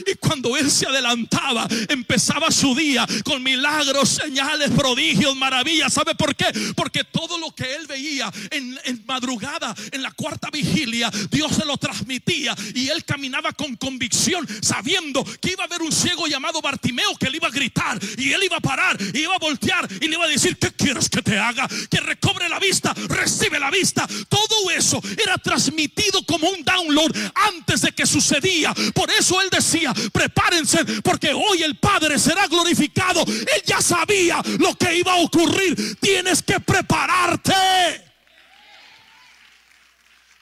[0.06, 5.94] y cuando él se adelantaba, empezaba su día con milagros, señales, prodigios, maravillas.
[5.94, 6.46] ¿Sabe por qué?
[6.76, 11.78] Porque todo lo que él veía en, madrugada, en la cuarta vigilia, Dios se lo
[11.78, 12.56] transmitía.
[12.74, 17.30] Y él caminaba con convicción, sabiendo que iba a haber un ciego llamado Bartimeo que
[17.30, 18.00] le iba a gritar.
[18.18, 20.72] Y él iba a parar, y iba a voltear y le iba a decir, ¿qué
[20.72, 21.68] quieres que te haga?
[21.90, 24.08] Que recobre la vista, recibe la vista.
[24.28, 28.74] Todo eso era transmitido como un download antes de que sucedía.
[28.94, 29.73] Por eso él decía,
[30.12, 33.24] prepárense porque hoy el Padre será glorificado.
[33.26, 35.98] Él ya sabía lo que iba a ocurrir.
[36.00, 37.54] Tienes que prepararte.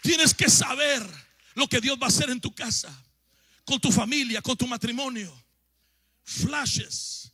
[0.01, 1.05] Tienes que saber
[1.55, 2.91] lo que Dios va a hacer en tu casa,
[3.65, 5.31] con tu familia, con tu matrimonio.
[6.23, 7.31] Flashes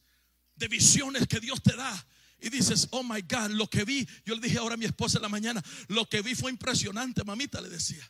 [0.55, 2.05] de visiones que Dios te da.
[2.39, 5.17] Y dices, oh my God, lo que vi, yo le dije ahora a mi esposa
[5.17, 8.07] en la mañana, lo que vi fue impresionante, mamita, le decía.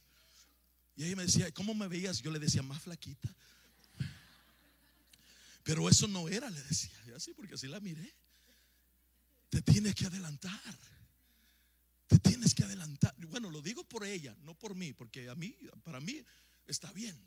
[0.96, 2.22] Y ella me decía, ¿cómo me veías?
[2.22, 3.34] Yo le decía, más flaquita.
[5.68, 6.98] Pero eso no era, le decía.
[7.14, 8.16] así porque así la miré.
[9.50, 10.80] Te tienes que adelantar.
[12.08, 13.14] Te tienes que adelantar.
[13.28, 16.24] Bueno, lo digo por ella, no por mí, porque a mí, para mí
[16.68, 17.22] está bien.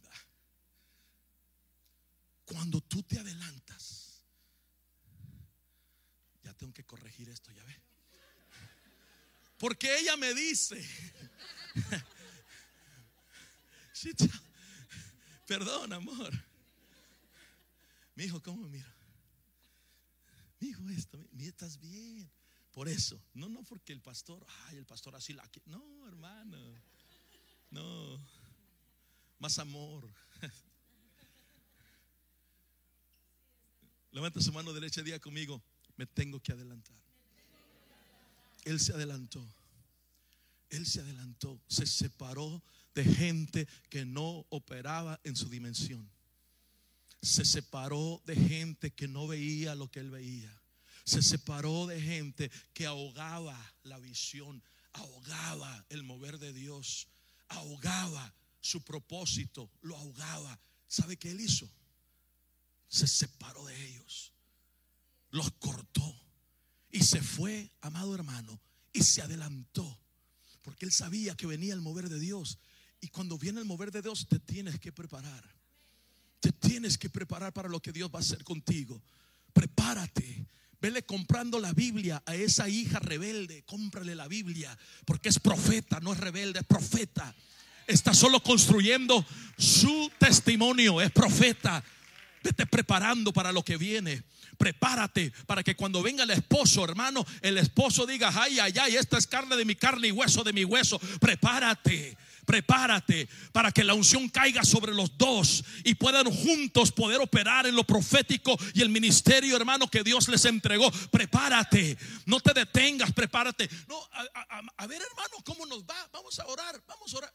[2.46, 4.24] Cuando tú te adelantas,
[6.42, 7.78] ya tengo que corregir esto, ya ve.
[9.58, 10.82] Porque ella me dice,
[15.46, 16.49] perdón, amor.
[18.20, 18.94] Mi hijo, ¿cómo me mira?
[20.60, 22.30] Mi hijo, esto, mi, estás bien.
[22.70, 26.58] Por eso, no, no porque el pastor, ay, el pastor así la No, hermano.
[27.70, 28.22] No.
[29.38, 30.06] Más amor.
[34.12, 35.62] Levanta su mano derecha diga conmigo,
[35.96, 36.98] me tengo que adelantar.
[38.66, 39.42] Él se adelantó.
[40.68, 41.58] Él se adelantó.
[41.68, 42.62] Se separó
[42.94, 46.06] de gente que no operaba en su dimensión
[47.22, 50.50] se separó de gente que no veía lo que él veía.
[51.04, 57.08] Se separó de gente que ahogaba la visión, ahogaba el mover de Dios,
[57.48, 60.58] ahogaba su propósito, lo ahogaba.
[60.88, 61.68] ¿Sabe qué él hizo?
[62.88, 64.32] Se separó de ellos,
[65.30, 66.16] los cortó
[66.92, 68.60] Y se fue, amado hermano,
[68.92, 69.98] y se adelantó.
[70.62, 72.58] Porque él sabía que venía el mover de Dios.
[73.00, 75.59] Y cuando viene el mover de Dios, te tienes que preparar.
[76.40, 79.00] Te tienes que preparar para lo que Dios va a hacer contigo.
[79.52, 80.46] Prepárate.
[80.80, 83.62] Vele comprando la Biblia a esa hija rebelde.
[83.64, 84.76] Cómprale la Biblia.
[85.04, 87.34] Porque es profeta, no es rebelde, es profeta.
[87.86, 89.24] Está solo construyendo
[89.58, 91.00] su testimonio.
[91.00, 91.84] Es profeta.
[92.42, 94.22] Vete preparando para lo que viene.
[94.56, 99.18] Prepárate para que cuando venga el esposo, hermano, el esposo diga, ay, ay, ay, esta
[99.18, 100.98] es carne de mi carne y hueso de mi hueso.
[101.20, 102.16] Prepárate.
[102.46, 107.76] Prepárate para que la unción caiga sobre los dos y puedan juntos poder operar en
[107.76, 110.90] lo profético y el ministerio, hermano, que Dios les entregó.
[111.12, 113.70] Prepárate, no te detengas, prepárate.
[113.86, 116.08] No, a, a ver, hermano, cómo nos va.
[116.12, 117.34] Vamos a orar, vamos a orar.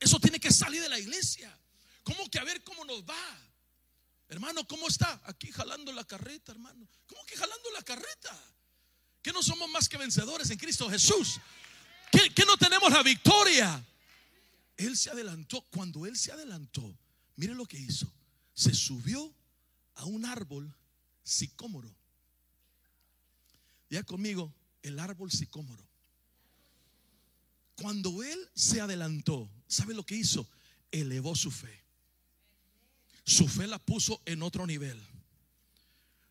[0.00, 1.56] Eso tiene que salir de la iglesia.
[2.16, 3.38] ¿Cómo que a ver cómo nos va?
[4.28, 5.20] Hermano, ¿cómo está?
[5.24, 6.88] Aquí jalando la carreta, hermano.
[7.06, 8.42] ¿Cómo que jalando la carreta?
[9.22, 11.38] Que no somos más que vencedores en Cristo Jesús.
[12.10, 13.84] ¿Qué, no tenemos la victoria?
[14.78, 15.60] Él se adelantó.
[15.70, 16.96] Cuando él se adelantó,
[17.36, 18.10] mire lo que hizo.
[18.54, 19.34] Se subió
[19.96, 20.74] a un árbol
[21.22, 21.94] sicómoro.
[23.90, 25.86] Ya conmigo, el árbol sicómoro.
[27.74, 30.48] Cuando él se adelantó, ¿sabe lo que hizo?
[30.90, 31.85] Elevó su fe.
[33.26, 34.98] Su fe la puso en otro nivel.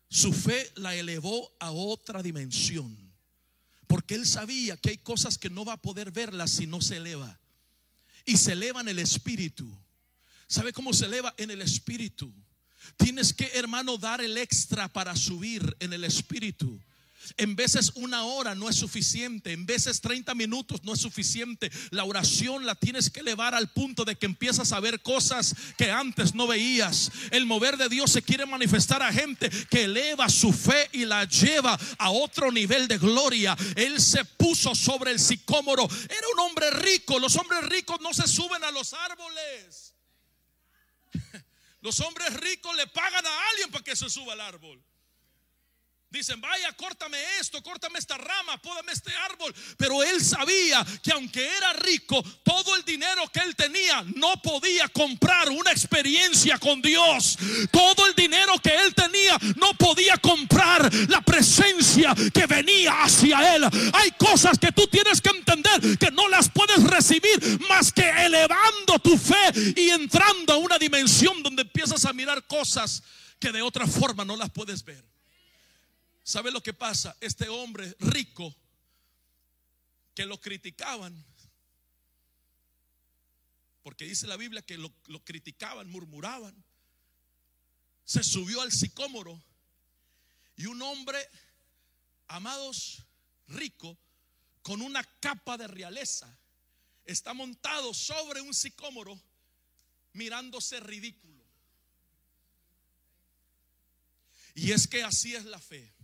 [0.08, 2.96] Su fe la elevó a otra dimensión.
[3.86, 6.96] Porque él sabía que hay cosas que no va a poder verlas si no se
[6.96, 7.38] eleva.
[8.24, 9.70] Y se eleva en el espíritu.
[10.48, 12.32] ¿Sabe cómo se eleva en el espíritu?
[12.96, 16.80] Tienes que, hermano, dar el extra para subir en el espíritu.
[17.36, 21.70] En veces una hora no es suficiente, en veces 30 minutos no es suficiente.
[21.90, 25.90] La oración la tienes que elevar al punto de que empiezas a ver cosas que
[25.90, 27.10] antes no veías.
[27.30, 31.24] El mover de Dios se quiere manifestar a gente que eleva su fe y la
[31.24, 33.56] lleva a otro nivel de gloria.
[33.74, 35.88] Él se puso sobre el sicómoro.
[36.04, 37.18] Era un hombre rico.
[37.18, 39.94] Los hombres ricos no se suben a los árboles.
[41.80, 44.82] Los hombres ricos le pagan a alguien para que se suba al árbol.
[46.08, 49.52] Dicen, vaya, córtame esto, córtame esta rama, pódame este árbol.
[49.76, 54.88] Pero él sabía que aunque era rico, todo el dinero que él tenía no podía
[54.88, 57.36] comprar una experiencia con Dios.
[57.72, 63.64] Todo el dinero que él tenía no podía comprar la presencia que venía hacia él.
[63.92, 69.00] Hay cosas que tú tienes que entender que no las puedes recibir más que elevando
[69.02, 73.02] tu fe y entrando a una dimensión donde empiezas a mirar cosas
[73.40, 75.15] que de otra forma no las puedes ver.
[76.26, 77.16] ¿Sabe lo que pasa?
[77.20, 78.52] Este hombre rico
[80.12, 81.24] que lo criticaban,
[83.84, 84.90] porque dice la Biblia que lo,
[85.22, 86.52] criticaban, murmuraban,
[88.04, 89.40] se subió al sicómoro
[90.56, 91.16] y un hombre,
[92.26, 93.04] amados,
[93.46, 93.96] rico,
[94.62, 96.28] con una capa de realeza,
[97.04, 99.16] está montado sobre un sicómoro
[100.12, 101.44] mirándose ridículo.
[104.56, 105.95] Y es que así es la fe.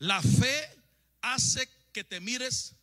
[0.00, 0.82] La fe
[1.20, 2.74] hace que te mires.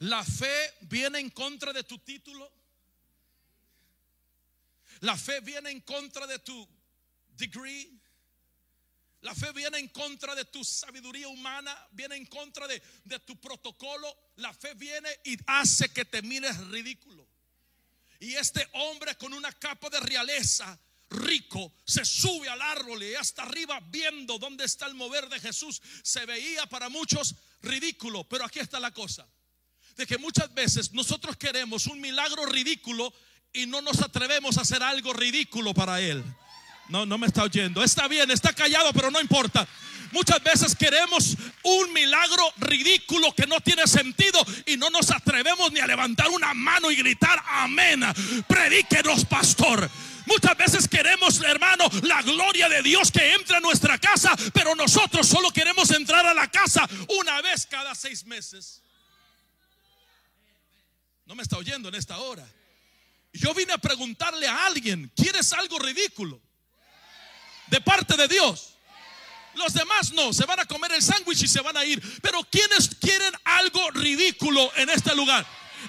[0.00, 2.50] La fe viene en contra de tu título.
[5.00, 6.68] La fe viene en contra de tu
[7.36, 7.88] degree.
[9.20, 13.38] La fe viene en contra de tu sabiduría humana, viene en contra de, de, tu
[13.38, 14.32] protocolo.
[14.36, 17.28] La fe viene y hace que te mires ridículo.
[18.18, 20.76] Y este hombre con una capa de realeza
[21.10, 25.82] rico se sube al árbol y hasta arriba viendo dónde está el mover de Jesús.
[26.02, 29.26] Se veía para muchos ridículo, pero aquí está la cosa.
[29.96, 33.12] De que muchas veces nosotros queremos un milagro ridículo
[33.52, 36.24] y no nos atrevemos a hacer algo ridículo para Él.
[36.88, 37.82] No, no me está oyendo.
[37.82, 39.68] Está bien, está callado, pero no importa.
[40.12, 45.78] Muchas veces queremos un milagro ridículo que no tiene sentido y no nos atrevemos ni
[45.78, 48.02] a levantar una mano y gritar amén.
[48.48, 49.88] Predíquenos, pastor.
[50.30, 55.26] Muchas veces queremos, hermano, la gloria de Dios que entra a nuestra casa, pero nosotros
[55.26, 56.88] solo queremos entrar a la casa
[57.20, 58.80] una vez cada seis meses.
[61.26, 62.46] No me está oyendo en esta hora.
[63.32, 66.40] Yo vine a preguntarle a alguien, ¿quieres algo ridículo?
[67.66, 68.74] De parte de Dios.
[69.54, 72.00] Los demás no, se van a comer el sándwich y se van a ir.
[72.22, 75.44] Pero ¿quiénes quieren algo ridículo en este lugar?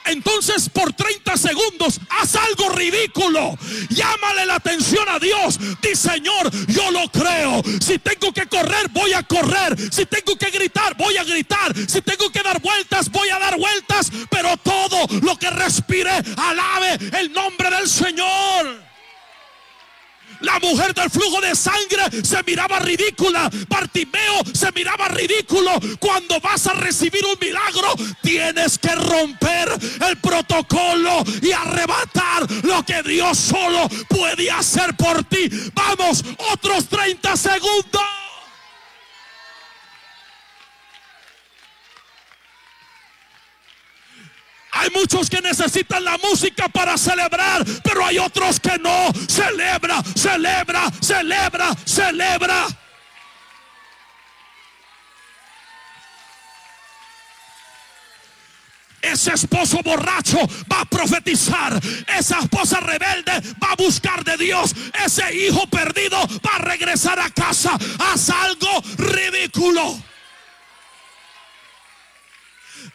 [0.05, 3.57] Entonces por 30 segundos haz algo ridículo.
[3.89, 5.59] Llámale la atención a Dios.
[5.81, 7.61] Di Señor, yo lo creo.
[7.79, 9.77] Si tengo que correr, voy a correr.
[9.91, 11.73] Si tengo que gritar, voy a gritar.
[11.87, 14.11] Si tengo que dar vueltas, voy a dar vueltas.
[14.29, 18.90] Pero todo lo que respire, alabe el nombre del Señor.
[20.59, 23.49] Mujer del flujo de sangre se miraba ridícula.
[23.67, 25.71] Bartimeo se miraba ridículo.
[25.99, 29.69] Cuando vas a recibir un milagro, tienes que romper
[30.07, 35.49] el protocolo y arrebatar lo que Dios solo puede hacer por ti.
[35.73, 36.23] Vamos,
[36.53, 38.20] otros 30 segundos.
[44.71, 49.11] Hay muchos que necesitan la música para celebrar, pero hay otros que no.
[49.27, 52.67] Celebra, celebra, celebra, celebra.
[59.01, 60.37] Ese esposo borracho
[60.71, 61.79] va a profetizar.
[62.17, 64.73] Esa esposa rebelde va a buscar de Dios.
[65.05, 67.77] Ese hijo perdido va a regresar a casa.
[67.99, 70.10] Haz algo ridículo.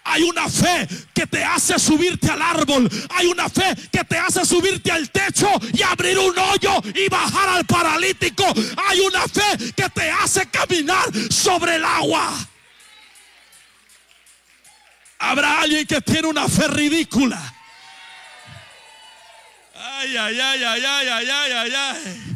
[0.09, 2.89] Hay una fe que te hace subirte al árbol.
[3.11, 7.49] Hay una fe que te hace subirte al techo y abrir un hoyo y bajar
[7.49, 8.45] al paralítico.
[8.89, 12.33] Hay una fe que te hace caminar sobre el agua.
[15.19, 17.55] Habrá alguien que tiene una fe ridícula.
[19.75, 22.36] Ay, ay, ay, ay, ay, ay, ay, ay,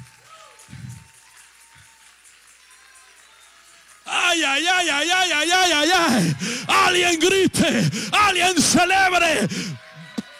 [4.10, 4.42] ay.
[4.42, 6.36] Ay, ay, ay, ay, ay, ay, ay, ay.
[6.66, 9.48] Alguien grite, alguien celebre.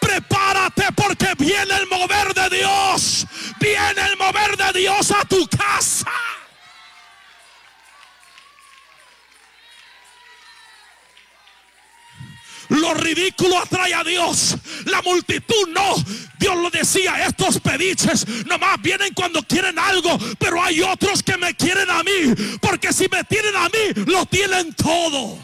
[0.01, 3.27] Prepárate porque viene el mover de Dios.
[3.61, 6.11] Viene el mover de Dios a tu casa.
[12.71, 14.57] Lo ridículo atrae a Dios.
[14.87, 15.97] La multitud no.
[16.39, 21.55] Dios lo decía, estos pediches nomás vienen cuando quieren algo, pero hay otros que me
[21.55, 22.35] quieren a mí.
[22.61, 25.39] Porque si me tienen a mí, lo tienen todo.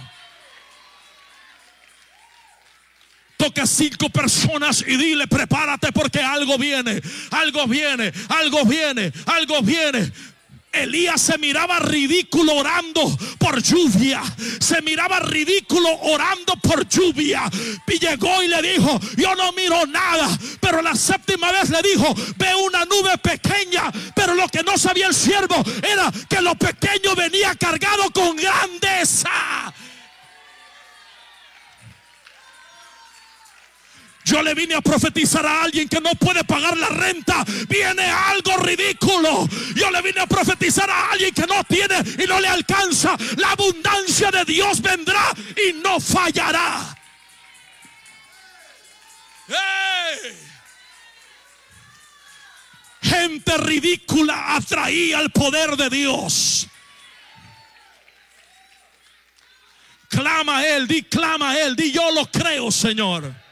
[3.37, 10.11] Toca cinco personas y dile, prepárate porque algo viene, algo viene, algo viene, algo viene.
[10.83, 14.23] Elías se miraba ridículo orando por lluvia.
[14.61, 17.43] Se miraba ridículo orando por lluvia.
[17.87, 20.29] Y llegó y le dijo, yo no miro nada.
[20.61, 23.91] Pero la séptima vez le dijo, ve una nube pequeña.
[24.15, 29.31] Pero lo que no sabía el siervo era que lo pequeño venía cargado con grandeza.
[34.27, 37.45] Yo le vine a profetizar a alguien que no puede pagar la renta.
[37.69, 39.49] Viene algo ridículo.
[39.77, 43.17] Yo le vine a profetizar a alguien que no tiene y no le alcanza.
[43.37, 46.99] La abundancia de Dios vendrá y no fallará.
[53.01, 56.67] Gente ridícula atraía el poder de Dios.
[60.09, 63.46] Clama a Él, di clama a Él, di yo lo creo, Señor.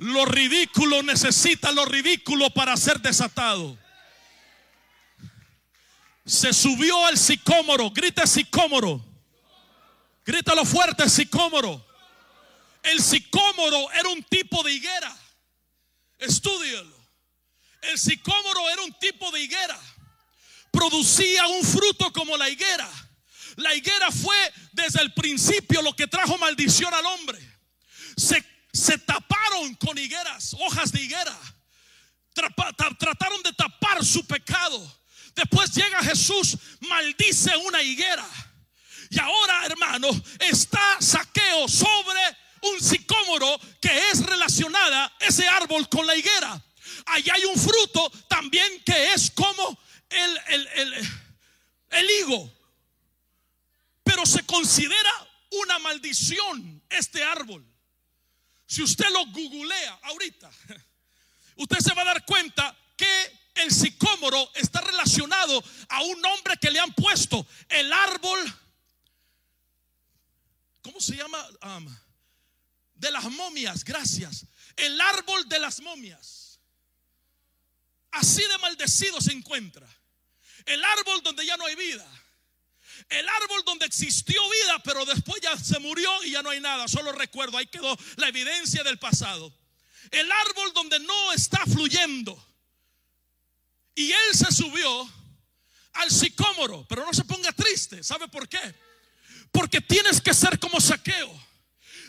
[0.00, 3.78] Lo ridículo necesita lo ridículo para ser desatado.
[6.24, 7.90] Se subió al sicómoro.
[7.90, 9.04] Grita sicómoro.
[10.24, 11.86] Grítalo fuerte, sicómoro.
[12.82, 15.14] El sicómoro era un tipo de higuera.
[16.18, 16.96] Estúdialo.
[17.82, 19.78] El sicómoro era un tipo de higuera.
[20.70, 22.88] Producía un fruto como la higuera.
[23.56, 24.36] La higuera fue
[24.72, 27.38] desde el principio lo que trajo maldición al hombre.
[28.16, 28.42] Se
[28.72, 28.98] se
[29.78, 31.38] con higueras, hojas de higuera.
[32.98, 35.00] Trataron de tapar su pecado.
[35.34, 38.26] Después llega Jesús, maldice una higuera.
[39.10, 40.08] Y ahora, hermano,
[40.38, 42.20] está saqueo sobre
[42.62, 46.62] un sicómoro que es relacionada ese árbol con la higuera.
[47.06, 51.08] Allí hay un fruto también que es como el, el,
[51.90, 52.52] el higo.
[54.04, 55.12] Pero se considera
[55.50, 57.69] una maldición este árbol.
[58.70, 60.48] Si usted lo googlea ahorita,
[61.56, 66.70] usted se va a dar cuenta que el sicómoro está relacionado a un nombre que
[66.70, 68.38] le han puesto, el árbol,
[70.82, 71.44] ¿cómo se llama?
[72.94, 74.46] de las momias, gracias.
[74.76, 76.60] El árbol de las momias.
[78.12, 79.88] Así de maldecido se encuentra.
[80.64, 82.08] El árbol donde ya no hay vida.
[83.10, 86.86] El árbol donde existió vida, pero después ya se murió y ya no hay nada.
[86.86, 89.52] Solo recuerdo, ahí quedó la evidencia del pasado.
[90.12, 92.40] El árbol donde no está fluyendo.
[93.96, 95.12] Y él se subió
[95.94, 98.02] al sicómoro, pero no se ponga triste.
[98.04, 98.60] ¿Sabe por qué?
[99.50, 101.50] Porque tienes que ser como saqueo.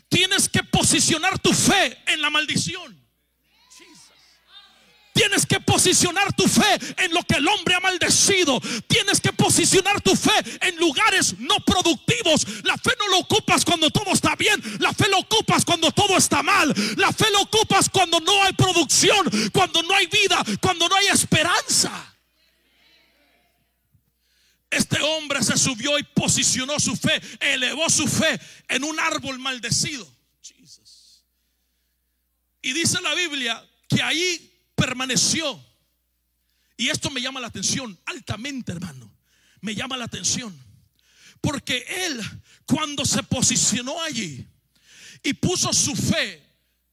[0.08, 3.01] Tienes que posicionar tu fe en la maldición.
[5.14, 8.62] Tienes que posicionar tu fe en lo que el hombre ha maldecido.
[8.88, 10.32] Tienes que posicionar tu fe
[10.62, 12.46] en lugares no productivos.
[12.64, 14.62] La fe no lo ocupas cuando todo está bien.
[14.80, 16.74] La fe lo ocupas cuando todo está mal.
[16.98, 21.08] La fe lo ocupas cuando no hay producción, cuando no hay vida, cuando no hay
[21.08, 21.92] esperanza.
[24.70, 28.40] Este hombre se subió y posicionó su fe, elevó su fe
[28.70, 30.08] en un árbol maldecido.
[32.62, 34.51] Y dice la Biblia que ahí
[34.82, 35.64] permaneció.
[36.76, 39.16] Y esto me llama la atención altamente, hermano.
[39.62, 40.58] Me llama la atención.
[41.40, 42.20] Porque él,
[42.66, 44.48] cuando se posicionó allí
[45.22, 46.44] y puso su fe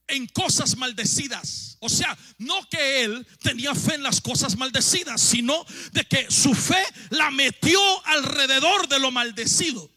[0.07, 1.77] en cosas maldecidas.
[1.79, 6.53] O sea, no que él tenía fe en las cosas maldecidas, sino de que su
[6.53, 9.89] fe la metió alrededor de lo maldecido.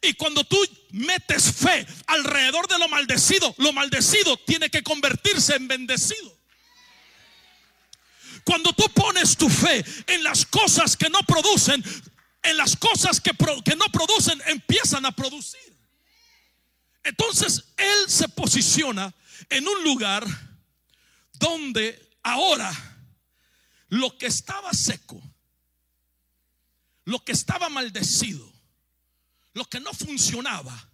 [0.00, 0.56] Y cuando tú
[0.90, 6.35] metes fe alrededor de lo maldecido, lo maldecido tiene que convertirse en bendecido.
[8.46, 11.82] Cuando tú pones tu fe en las cosas que no producen,
[12.44, 13.32] en las cosas que,
[13.76, 15.76] no producen, empiezan a producir.
[17.02, 19.12] Entonces Él se posiciona
[19.50, 20.24] en un lugar
[21.32, 22.72] donde ahora
[23.88, 25.20] lo que estaba seco,
[27.04, 28.48] lo que estaba maldecido,
[29.54, 30.88] lo que no funcionaba,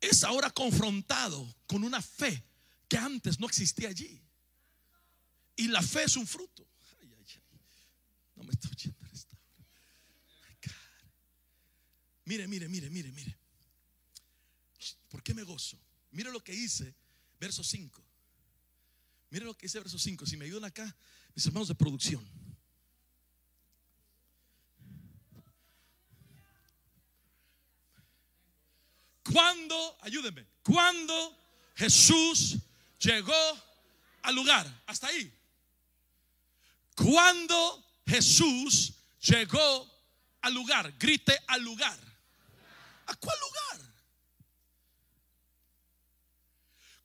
[0.00, 2.42] es ahora confrontado con una fe
[2.88, 4.20] que antes no existía allí.
[5.56, 6.66] Y la fe es un fruto.
[8.36, 8.53] No me estoy oyendo esta
[12.26, 13.36] Mire, mire, mire, mire, mire.
[15.08, 15.78] ¿Por qué me gozo?
[16.10, 16.94] Mire lo que hice,
[17.38, 18.02] verso 5.
[19.30, 20.24] Mire lo que dice verso 5.
[20.26, 20.96] Si me ayudan acá,
[21.34, 22.26] mis hermanos de producción.
[29.22, 31.36] Cuando, ayúdenme, cuando
[31.74, 32.56] Jesús
[32.98, 33.32] llegó
[34.22, 35.32] al lugar, hasta ahí.
[36.94, 39.90] Cuando Jesús llegó
[40.42, 41.98] al lugar, grite al lugar.
[43.06, 43.94] ¿A cuál lugar?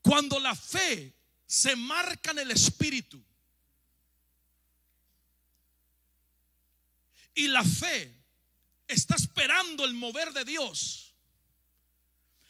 [0.02, 1.14] Cuando la fe
[1.45, 3.24] se marca en el espíritu
[7.34, 8.16] y la fe
[8.88, 11.14] está esperando el mover de Dios,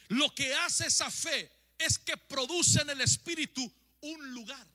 [0.10, 3.72] lo que hace esa fe es que produce en el espíritu
[4.02, 4.68] un lugar.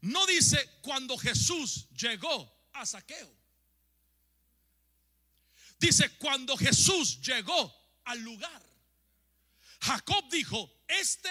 [0.00, 3.34] No dice cuando Jesús llegó a saqueo.
[5.78, 7.74] Dice cuando Jesús llegó
[8.04, 8.62] al lugar.
[9.80, 11.30] Jacob dijo, este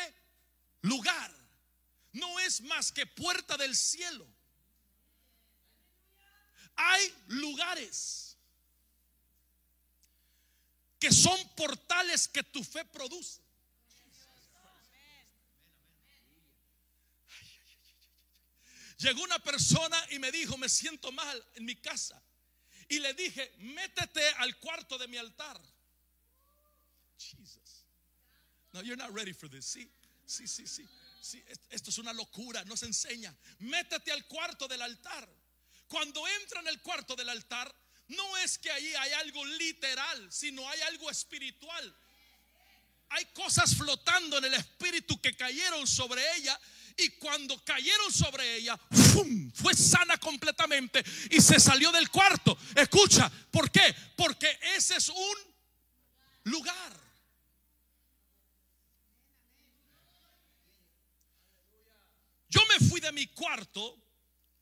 [0.82, 1.32] lugar
[2.14, 4.26] no es más que puerta del cielo.
[6.76, 8.38] Hay lugares
[11.00, 13.42] que son portales que tu fe produce.
[18.98, 22.22] Llegó una persona y me dijo, me siento mal en mi casa.
[22.90, 25.62] Y le dije, métete al cuarto de mi altar.
[27.18, 27.86] Jesus.
[28.74, 29.66] No, you're not ready for this.
[29.66, 29.90] Sí,
[30.26, 31.44] sí, sí, sí.
[31.70, 33.36] esto es una locura, no se enseña.
[33.60, 35.28] Métete al cuarto del altar.
[35.88, 37.74] Cuando entra en el cuarto del altar,
[38.10, 41.96] no es que ahí hay algo literal, sino hay algo espiritual.
[43.10, 46.60] Hay cosas flotando en el espíritu que cayeron sobre ella
[46.98, 48.78] y cuando cayeron sobre ella,
[49.54, 52.58] fue sana completamente y se salió del cuarto.
[52.76, 53.96] Escucha, ¿por qué?
[54.16, 55.38] Porque ese es un
[56.46, 57.08] lugar.
[62.50, 63.98] Yo me fui de mi cuarto,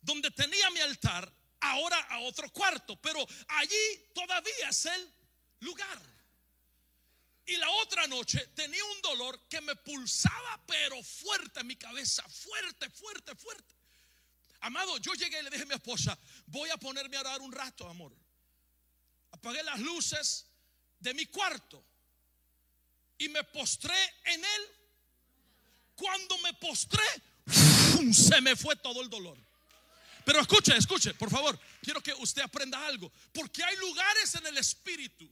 [0.02, 1.32] donde tenía mi altar,
[1.62, 5.14] ahora a otro cuarto, pero allí todavía es el
[5.62, 6.15] lugar.
[7.48, 12.24] Y la otra noche tenía un dolor que me pulsaba, pero fuerte en mi cabeza,
[12.28, 13.76] fuerte, fuerte, fuerte.
[14.62, 16.18] Amado, yo llegué y le dije a mi esposa,
[16.48, 18.16] voy a ponerme a orar un rato, amor.
[19.32, 20.48] Apagué las luces
[21.00, 21.84] de mi cuarto
[23.20, 24.62] y me postré en él.
[25.96, 27.04] Cuando me postré,
[28.12, 29.38] se me fue todo el dolor.
[30.26, 34.58] Pero escuche, escuche, por favor, quiero que usted aprenda algo, porque hay lugares en el
[34.58, 35.30] espíritu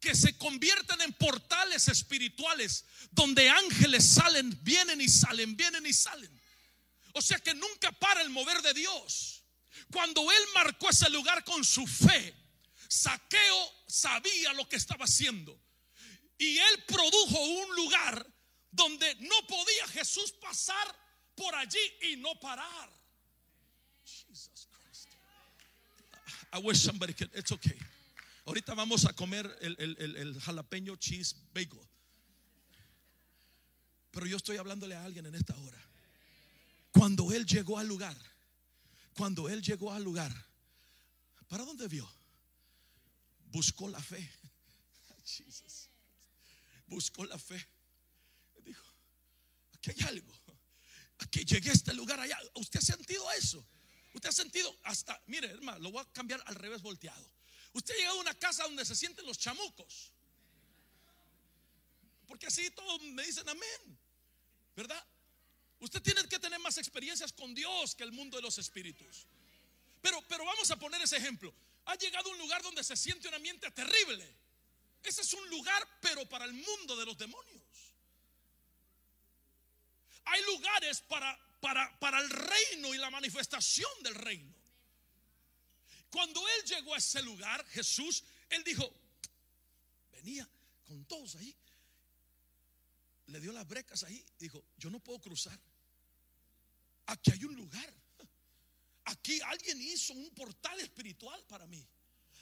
[0.00, 6.30] que se convierten en portales espirituales donde ángeles salen, vienen y salen, vienen y salen.
[7.12, 9.42] O sea que nunca para el mover de Dios.
[9.90, 12.34] Cuando él marcó ese lugar con su fe,
[12.88, 15.58] Saqueo sabía lo que estaba haciendo.
[16.38, 18.26] Y él produjo un lugar
[18.70, 20.94] donde no podía Jesús pasar
[21.34, 22.90] por allí y no parar.
[24.04, 25.08] Jesus Christ.
[26.52, 27.78] I wish somebody could, it's okay.
[28.46, 31.80] Ahorita vamos a comer el, jalapeño cheese bagel.
[34.12, 35.82] Pero yo estoy hablándole a alguien en esta hora.
[36.92, 38.16] Cuando él llegó al lugar,
[39.14, 40.32] cuando él llegó al lugar,
[41.48, 42.08] ¿para dónde vio?
[43.46, 44.30] Buscó la fe.
[46.86, 47.66] Buscó la fe.
[48.64, 48.86] Dijo,
[49.74, 50.32] aquí hay algo.
[51.18, 52.38] Aquí llegué a este lugar allá.
[52.54, 53.66] ¿Usted ha sentido eso?
[54.14, 57.35] ¿Usted ha sentido hasta, mire hermano, lo voy a cambiar al revés volteado.
[57.76, 60.10] Usted ha llegado a una casa donde se sienten los chamucos.
[62.26, 63.98] Porque así todos me dicen amén.
[64.74, 65.04] ¿Verdad?
[65.80, 69.26] Usted tiene que tener más experiencias con Dios que el mundo de los espíritus.
[70.00, 71.52] Pero, pero vamos a poner ese ejemplo.
[71.84, 74.26] Ha llegado a un lugar donde se siente un ambiente terrible.
[75.02, 77.62] Ese es un lugar, pero para el mundo de los demonios.
[80.24, 84.55] Hay lugares para, para, para el reino y la manifestación del reino.
[86.16, 88.90] Cuando él llegó a ese lugar, Jesús, él dijo,
[90.12, 90.48] venía
[90.86, 91.54] con todos ahí
[93.28, 94.24] le dio las brecas ahí.
[94.38, 95.58] Dijo, yo no puedo cruzar.
[97.06, 97.94] Aquí hay un lugar.
[99.04, 101.84] Aquí alguien hizo un portal espiritual para mí.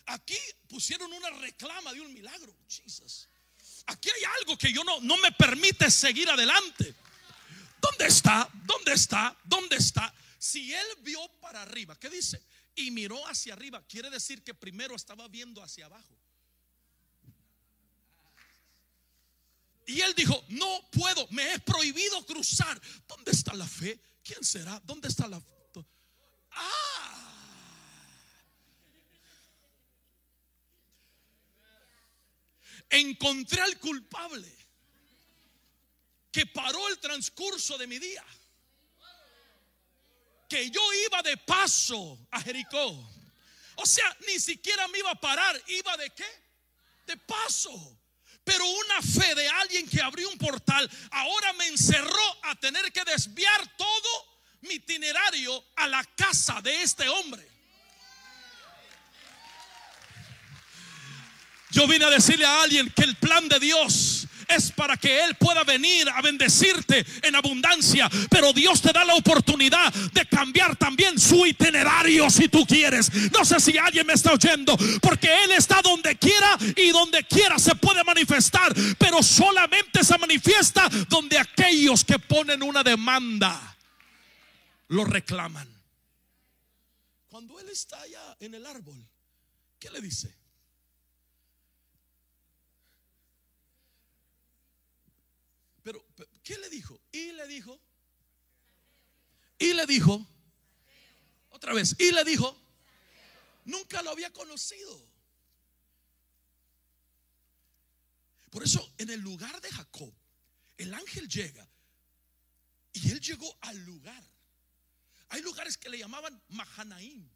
[0.07, 0.37] Aquí
[0.69, 2.55] pusieron una reclama de un milagro.
[2.69, 3.29] Jesus.
[3.87, 6.95] Aquí hay algo que yo no, no me permite seguir adelante.
[7.81, 8.49] ¿Dónde está?
[8.65, 9.37] ¿Dónde está?
[9.45, 10.15] ¿Dónde está?
[10.39, 12.43] Si él vio para arriba, ¿qué dice?
[12.77, 16.19] Y miró hacia arriba, quiere decir que primero estaba viendo hacia abajo.
[19.87, 22.81] Y él dijo, no puedo, me es prohibido cruzar.
[23.07, 24.01] ¿Dónde está la fe?
[24.23, 24.81] ¿Quién será?
[24.85, 25.55] ¿Dónde está la fe?
[26.53, 26.95] Ah.
[32.91, 34.51] Encontré al culpable
[36.31, 38.25] que paró el transcurso de mi día.
[40.71, 43.11] Yo iba de paso a Jericó.
[43.77, 45.61] O sea, ni siquiera me iba a parar.
[45.67, 46.27] ¿Iba de qué?
[47.07, 47.73] De paso.
[48.45, 53.05] Pero una fe de alguien que abrió un portal ahora me encerró a tener que
[53.05, 57.49] desviar todo mi itinerario a la casa de este hombre.
[61.71, 65.35] Yo vine a decirle a alguien que el plan de Dios es para que Él
[65.37, 68.09] pueda venir a bendecirte en abundancia.
[68.31, 73.11] Pero Dios te da la oportunidad de cambiar también su itinerario si tú quieres.
[73.33, 77.59] No sé si alguien me está oyendo, porque Él está donde quiera y donde quiera
[77.59, 83.77] se puede manifestar, pero solamente se manifiesta donde aquellos que ponen una demanda
[84.89, 85.69] lo reclaman.
[87.29, 89.05] Cuando Él está allá en el árbol,
[89.79, 90.44] ¿qué le dice?
[95.85, 96.03] Pero,
[96.43, 96.99] ¿qué le dijo?
[97.13, 97.79] Y le dijo.
[99.59, 100.27] Y le dijo.
[101.51, 101.95] Otra vez.
[101.99, 102.57] Y le dijo.
[103.67, 105.15] Nunca lo había conocido.
[108.51, 110.13] Por eso en el lugar de Jacob,
[110.79, 111.69] el ángel llega
[112.93, 114.25] y él llegó al lugar.
[115.31, 117.29] Hay lugares que le llamaban Mahanaim.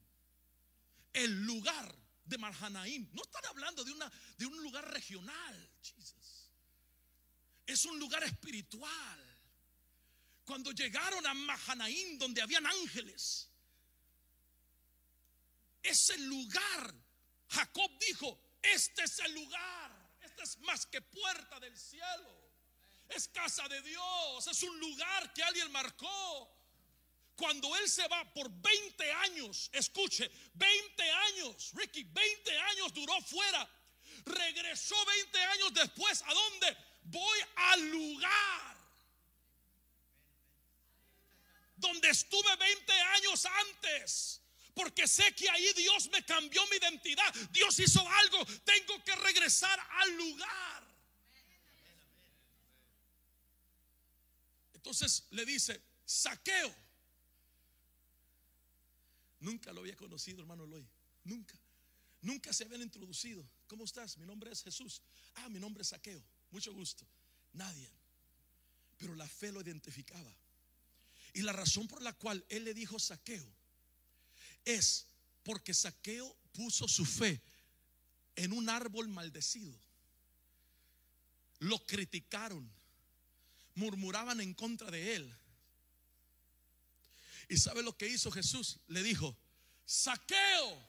[1.12, 1.94] El lugar
[2.24, 3.09] de Mahanaim.
[3.12, 5.70] No están hablando de, una, de un lugar regional.
[7.69, 9.25] Es un lugar espiritual.
[10.47, 13.51] Cuando llegaron a Mahanaim, donde habían ángeles,
[15.83, 16.95] ese lugar,
[17.51, 22.51] Jacob dijo, este es el lugar, este es más que puerta del cielo,
[23.11, 26.57] es casa de Dios, es un lugar que alguien marcó.
[27.37, 33.69] Cuando él se va por 20 años, escuche, 20 años, Ricky, 20 años duró fuera,
[34.25, 36.88] regresó 20 años después, ¿a dónde?
[37.11, 38.77] Voy al lugar
[41.77, 44.41] donde estuve 20 años antes.
[44.75, 47.35] Porque sé que ahí Dios me cambió mi identidad.
[47.51, 48.45] Dios hizo algo.
[48.65, 50.89] Tengo que regresar al lugar.
[54.75, 56.75] Entonces le dice, saqueo.
[59.41, 60.87] Nunca lo había conocido, hermano Eloy.
[61.25, 61.59] Nunca.
[62.21, 63.49] Nunca se habían introducido.
[63.67, 64.17] ¿Cómo estás?
[64.17, 65.03] Mi nombre es Jesús.
[65.35, 66.23] Ah, mi nombre es Saqueo.
[66.51, 67.07] Mucho gusto.
[67.53, 67.88] Nadie.
[68.96, 70.34] Pero la fe lo identificaba.
[71.34, 73.46] Y la razón por la cual él le dijo saqueo
[74.64, 75.07] es
[75.42, 77.40] porque saqueo puso su fe
[78.36, 79.78] en un árbol maldecido.
[81.61, 82.70] Lo criticaron,
[83.74, 85.34] murmuraban en contra de él.
[87.49, 88.78] ¿Y sabe lo que hizo Jesús?
[88.88, 89.36] Le dijo,
[89.86, 90.88] saqueo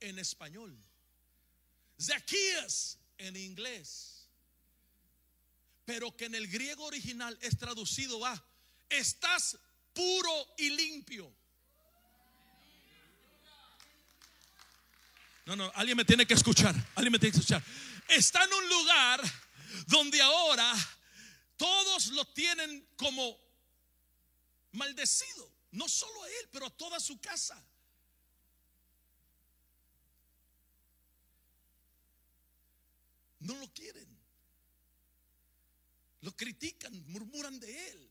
[0.00, 0.76] en español,
[2.00, 4.17] Zacchaeus en inglés
[5.88, 8.46] pero que en el griego original es traducido a,
[8.90, 9.56] estás
[9.94, 11.34] puro y limpio.
[15.46, 17.64] No, no, alguien me tiene que escuchar, alguien me tiene que escuchar.
[18.06, 19.22] Está en un lugar
[19.86, 20.74] donde ahora
[21.56, 23.38] todos lo tienen como
[24.72, 25.50] maldecido.
[25.70, 27.66] No solo a él, pero a toda su casa.
[33.40, 34.18] No lo quieren.
[36.28, 38.10] Lo critican, murmuran de él.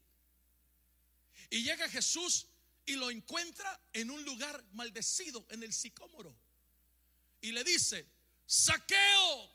[1.51, 2.47] Y llega Jesús
[2.83, 6.35] y lo encuentra en un lugar maldecido, en el sicómoro.
[7.41, 8.07] Y le dice,
[8.47, 9.51] saqueo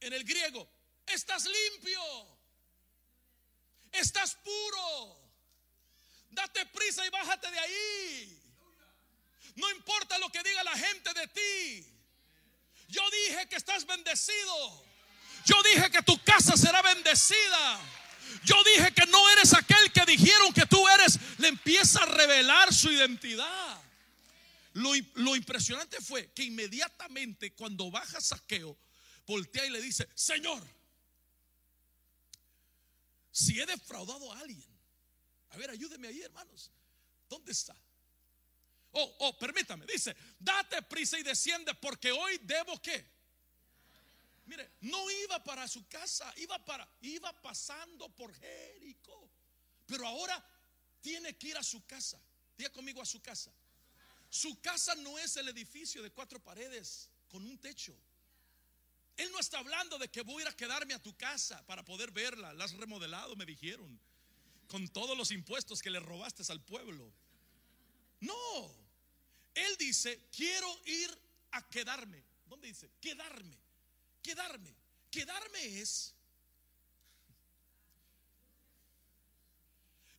[0.00, 0.66] en el griego,
[1.04, 2.00] estás limpio,
[3.92, 5.20] estás puro,
[6.30, 8.42] date prisa y bájate de ahí.
[9.56, 11.86] No importa lo que diga la gente de ti.
[12.88, 14.86] Yo dije que estás bendecido.
[15.44, 18.05] Yo dije que tu casa será bendecida.
[18.44, 21.18] Yo dije que no eres aquel que dijeron que tú eres.
[21.38, 23.82] Le empieza a revelar su identidad.
[24.74, 28.76] Lo, impresionante fue que inmediatamente cuando baja saqueo,
[29.26, 30.62] voltea y le dice, Señor,
[33.32, 34.68] si he defraudado a alguien,
[35.50, 36.70] a ver, ayúdeme ahí, hermanos.
[37.28, 37.74] ¿Dónde está?
[38.92, 43.15] Oh, oh, permítame, dice, date prisa y desciende porque hoy debo qué?
[44.46, 49.28] Mire, no iba para su casa, iba para, iba pasando por Jericó.
[49.86, 50.42] Pero ahora
[51.00, 52.20] tiene que ir a su casa.
[52.56, 53.52] Diga conmigo a su casa.
[54.30, 57.96] Su casa no es el edificio de cuatro paredes con un techo.
[59.16, 61.84] Él no está hablando de que voy a ir a quedarme a tu casa para
[61.84, 62.52] poder verla.
[62.54, 64.00] La has remodelado, me dijeron.
[64.68, 67.12] Con todos los impuestos que le robaste al pueblo.
[68.20, 68.74] No.
[69.54, 71.10] Él dice, quiero ir
[71.52, 72.22] a quedarme.
[72.46, 72.90] ¿Dónde dice?
[73.00, 73.65] Quedarme
[74.26, 74.74] quedarme.
[75.10, 76.12] Quedarme es...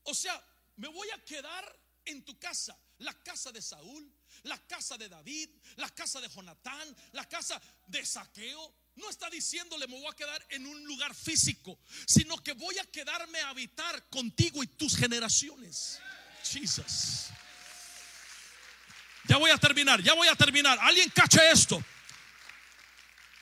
[0.03, 0.41] O sea,
[0.77, 1.65] me voy a quedar
[2.05, 4.09] en tu casa, la casa de Saúl,
[4.43, 8.73] la casa de David, la casa de Jonatán, la casa de Saqueo.
[8.95, 12.85] No está diciéndole me voy a quedar en un lugar físico, sino que voy a
[12.85, 15.99] quedarme a habitar contigo y tus generaciones.
[16.43, 17.25] Jesus.
[19.27, 20.79] Ya voy a terminar, ya voy a terminar.
[20.79, 21.83] Alguien cache esto.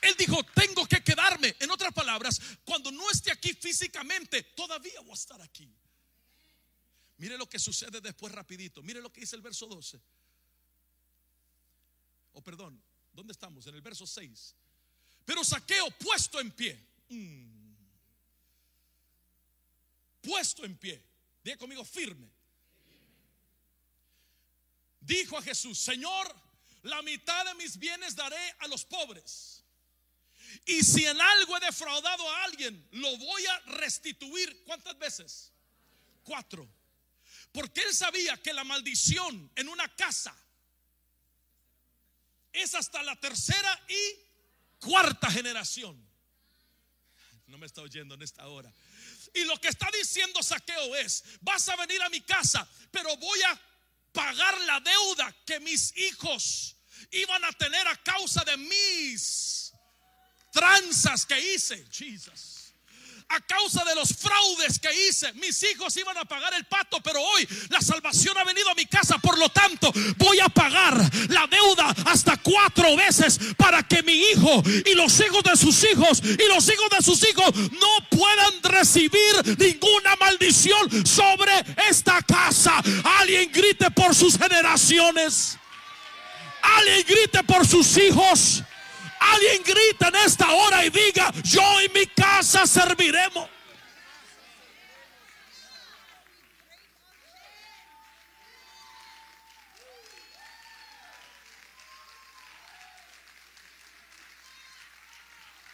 [0.06, 1.56] Él dijo, tengo que quedarme.
[1.58, 5.68] En otras palabras, cuando no esté aquí físicamente, todavía voy a estar aquí.
[7.16, 8.84] Mire lo que sucede después rapidito.
[8.84, 9.96] Mire lo que dice el verso 12.
[9.96, 10.00] O
[12.34, 12.80] oh, perdón,
[13.12, 13.66] ¿dónde estamos?
[13.66, 14.54] En el verso 6.
[15.24, 16.78] Pero saqueo puesto en pie.
[17.08, 17.74] Mm.
[20.20, 21.02] Puesto en pie.
[21.42, 22.30] Diga conmigo firme.
[25.00, 26.32] Dijo a Jesús, Señor,
[26.82, 29.55] la mitad de mis bienes daré a los pobres.
[30.66, 34.64] Y si en algo he defraudado a alguien, lo voy a restituir.
[34.64, 35.52] ¿Cuántas veces?
[36.24, 36.68] Cuatro.
[37.52, 40.36] Porque él sabía que la maldición en una casa
[42.52, 45.96] es hasta la tercera y cuarta generación.
[47.46, 48.72] No me está oyendo en esta hora.
[49.34, 53.42] Y lo que está diciendo Saqueo es, vas a venir a mi casa, pero voy
[53.42, 53.60] a
[54.12, 56.76] pagar la deuda que mis hijos
[57.10, 59.55] iban a tener a causa de mis
[60.56, 62.72] tranzas que hice, Jesus.
[63.28, 67.20] A causa de los fraudes que hice, mis hijos iban a pagar el pato, pero
[67.20, 69.18] hoy la salvación ha venido a mi casa.
[69.18, 70.96] Por lo tanto, voy a pagar
[71.28, 76.22] la deuda hasta cuatro veces para que mi hijo y los hijos de sus hijos
[76.22, 81.52] y los hijos de sus hijos no puedan recibir ninguna maldición sobre
[81.90, 82.80] esta casa.
[83.18, 85.58] Alguien grite por sus generaciones.
[86.62, 88.62] Alguien grite por sus hijos.
[89.20, 93.48] Alguien grita en esta hora y diga, yo y mi casa serviremos.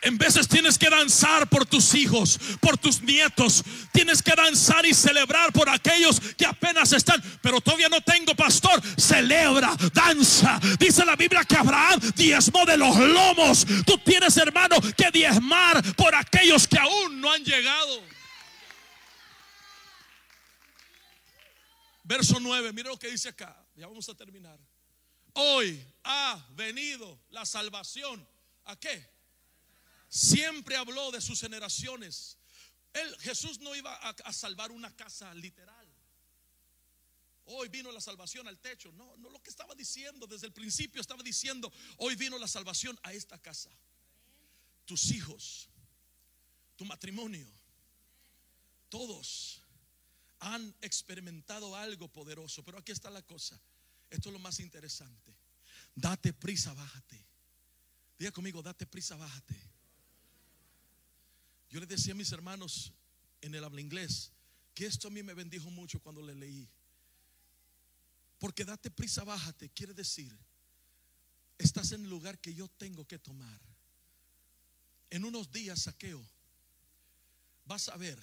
[0.02, 3.62] En veces tienes que danzar por tus hijos, por tus nietos.
[3.92, 7.22] Tienes que danzar y celebrar por aquellos que apenas están.
[7.40, 8.82] Pero todavía no tengo pastor.
[8.98, 10.58] Celebra, danza.
[10.80, 13.64] Dice la Biblia que Abraham diezmó de los lomos.
[13.86, 18.02] Tú tienes, hermano, que diezmar por aquellos que aún no han llegado.
[22.02, 23.56] Verso 9, mira lo que dice acá.
[23.76, 24.58] Ya vamos a terminar.
[25.34, 28.26] Hoy ha venido la salvación.
[28.64, 29.11] ¿A qué?
[30.12, 32.36] Siempre habló de sus generaciones.
[33.20, 35.88] Jesús no iba a, salvar una casa literal.
[37.46, 38.92] Hoy vino la salvación al techo.
[38.92, 43.00] No, no lo que estaba diciendo desde el principio estaba diciendo, hoy vino la salvación
[43.04, 43.70] a esta casa.
[44.84, 45.70] Tus hijos,
[46.76, 47.50] tu matrimonio,
[48.90, 49.62] todos
[50.40, 52.62] han experimentado algo poderoso.
[52.62, 53.58] Pero aquí está la cosa.
[54.10, 55.34] Esto es lo más interesante.
[55.94, 57.24] Date prisa, bájate.
[58.18, 59.71] Diga conmigo, date prisa, bájate.
[61.72, 62.92] Yo les decía a mis hermanos
[63.40, 64.30] en el habla inglés
[64.74, 66.68] que esto a mí me bendijo mucho cuando le leí.
[68.38, 70.36] Porque date prisa, bájate, quiere decir,
[71.56, 73.58] estás en el lugar que yo tengo que tomar.
[75.08, 76.22] En unos días, saqueo,
[77.64, 78.18] vas a ver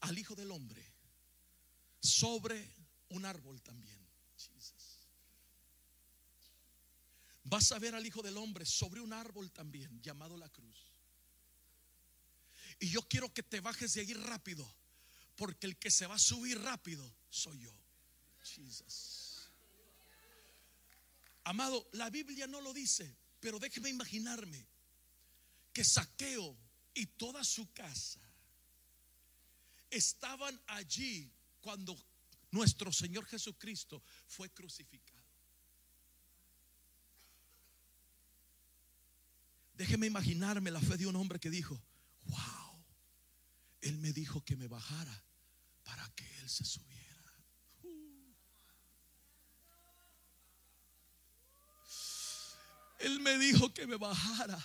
[0.00, 0.82] al Hijo del Hombre
[2.00, 2.66] sobre
[3.10, 3.98] un árbol también.
[7.44, 10.87] Vas a ver al Hijo del Hombre sobre un árbol también, llamado la cruz.
[12.80, 14.68] Y yo quiero que te bajes de ahí rápido,
[15.36, 17.72] porque el que se va a subir rápido soy yo.
[21.44, 24.66] Amado, la Biblia no lo dice, pero déjeme imaginarme
[25.72, 26.56] que Saqueo
[26.94, 28.20] y toda su casa
[29.90, 31.96] estaban allí cuando
[32.50, 35.18] nuestro Señor Jesucristo fue crucificado.
[39.74, 41.80] Déjeme imaginarme la fe de un hombre que dijo,
[42.24, 42.57] wow,
[43.80, 45.24] Él me dijo que me bajara
[45.84, 46.98] para que Él se subiera.
[52.98, 54.58] Él me dijo que me bajara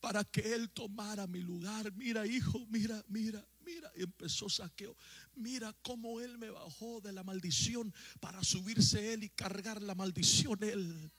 [0.00, 1.92] para que Él tomara mi lugar.
[1.92, 3.92] Mira, hijo, mira, mira, mira.
[3.94, 4.96] Y empezó saqueo.
[5.34, 10.58] Mira cómo Él me bajó de la maldición para subirse Él y cargar la maldición
[10.62, 11.12] Él.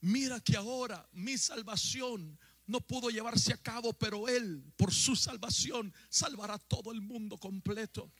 [0.00, 5.92] Mira que ahora mi salvación no pudo llevarse a cabo, pero Él, por su salvación,
[6.08, 8.10] salvará todo el mundo completo.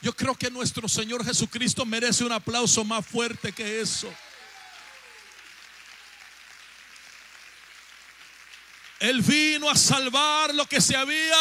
[0.00, 4.12] Yo creo que nuestro Señor Jesucristo merece un aplauso más fuerte que eso.
[9.00, 11.36] Él vino a salvar lo que se había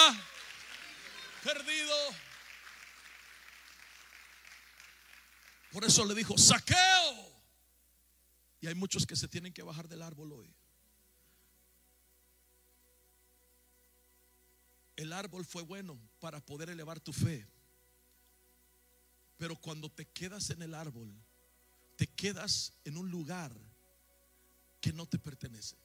[1.43, 1.95] perdido.
[5.71, 7.36] Por eso le dijo, saqueo.
[8.59, 10.53] Y hay muchos que se tienen que bajar del árbol hoy.
[14.95, 17.47] El árbol fue bueno para poder elevar tu fe.
[19.37, 21.13] Pero cuando te quedas en el árbol,
[21.95, 23.51] te quedas en un lugar
[24.81, 25.75] que no te pertenece.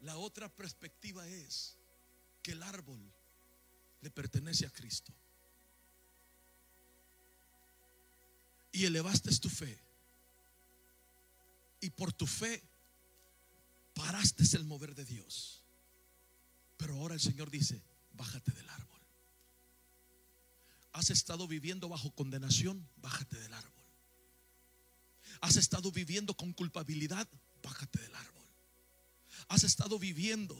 [0.00, 1.76] La otra perspectiva es
[2.42, 3.00] que el árbol
[4.00, 5.12] le pertenece a Cristo.
[8.72, 9.78] Y elevaste tu fe.
[11.80, 12.62] Y por tu fe
[13.94, 15.64] paraste el mover de Dios.
[16.76, 19.00] Pero ahora el Señor dice, bájate del árbol.
[20.92, 23.84] Has estado viviendo bajo condenación, bájate del árbol.
[25.40, 27.28] Has estado viviendo con culpabilidad,
[27.62, 28.38] bájate del árbol
[29.48, 30.56] has estado viviendo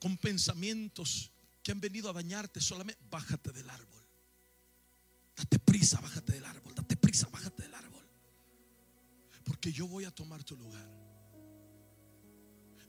[0.00, 1.32] con pensamientos
[1.62, 3.97] que han venido a dañarte, solamente bájate del árbol.
[5.38, 6.74] Date prisa, bájate del árbol.
[6.74, 8.02] Date prisa, bájate del árbol.
[9.44, 10.86] Porque yo voy a tomar tu lugar.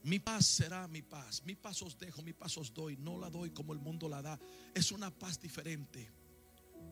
[0.02, 1.42] Mi paz será mi paz.
[1.44, 2.96] Mi paz os dejo, mi paz os doy.
[2.96, 4.38] No la doy como el mundo la da.
[4.74, 6.10] Es una paz diferente.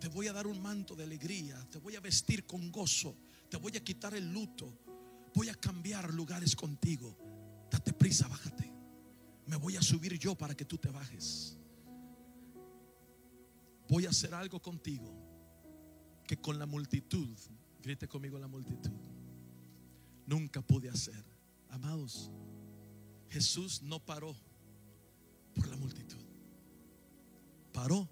[0.00, 1.66] Te voy a dar un manto de alegría.
[1.70, 3.16] Te voy a vestir con gozo.
[3.50, 4.78] Te voy a quitar el luto
[5.38, 7.16] voy a cambiar lugares contigo.
[7.70, 8.72] Date prisa, bájate.
[9.46, 11.56] Me voy a subir yo para que tú te bajes.
[13.88, 15.27] Voy a hacer algo contigo
[16.28, 17.36] que con la multitud,
[17.82, 18.92] grite conmigo la multitud,
[20.26, 21.24] nunca pude hacer.
[21.70, 22.30] Amados,
[23.28, 24.36] Jesús no paró
[25.54, 26.22] por la multitud.
[27.72, 28.08] Paró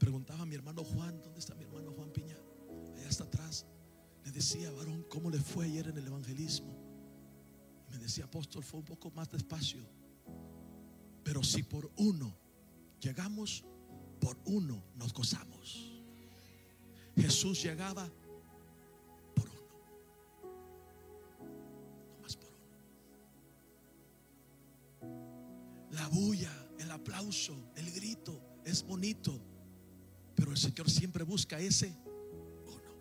[0.00, 2.36] preguntaba a mi hermano Juan, ¿dónde está mi hermano Juan Piña?
[2.96, 3.66] Allá está atrás.
[4.24, 6.74] Le decía, varón, ¿cómo le fue ayer en el evangelismo?
[7.90, 9.86] Me decía, apóstol, fue un poco más despacio.
[11.22, 12.36] Pero si por uno
[13.00, 13.64] llegamos,
[14.20, 16.02] por uno nos gozamos.
[17.16, 18.10] Jesús llegaba
[19.34, 19.60] por uno.
[22.14, 22.52] No más por
[25.02, 25.88] uno.
[25.90, 29.40] La bulla, el aplauso, el grito es bonito
[30.40, 31.94] pero el Señor siempre busca ese
[32.64, 32.94] uno.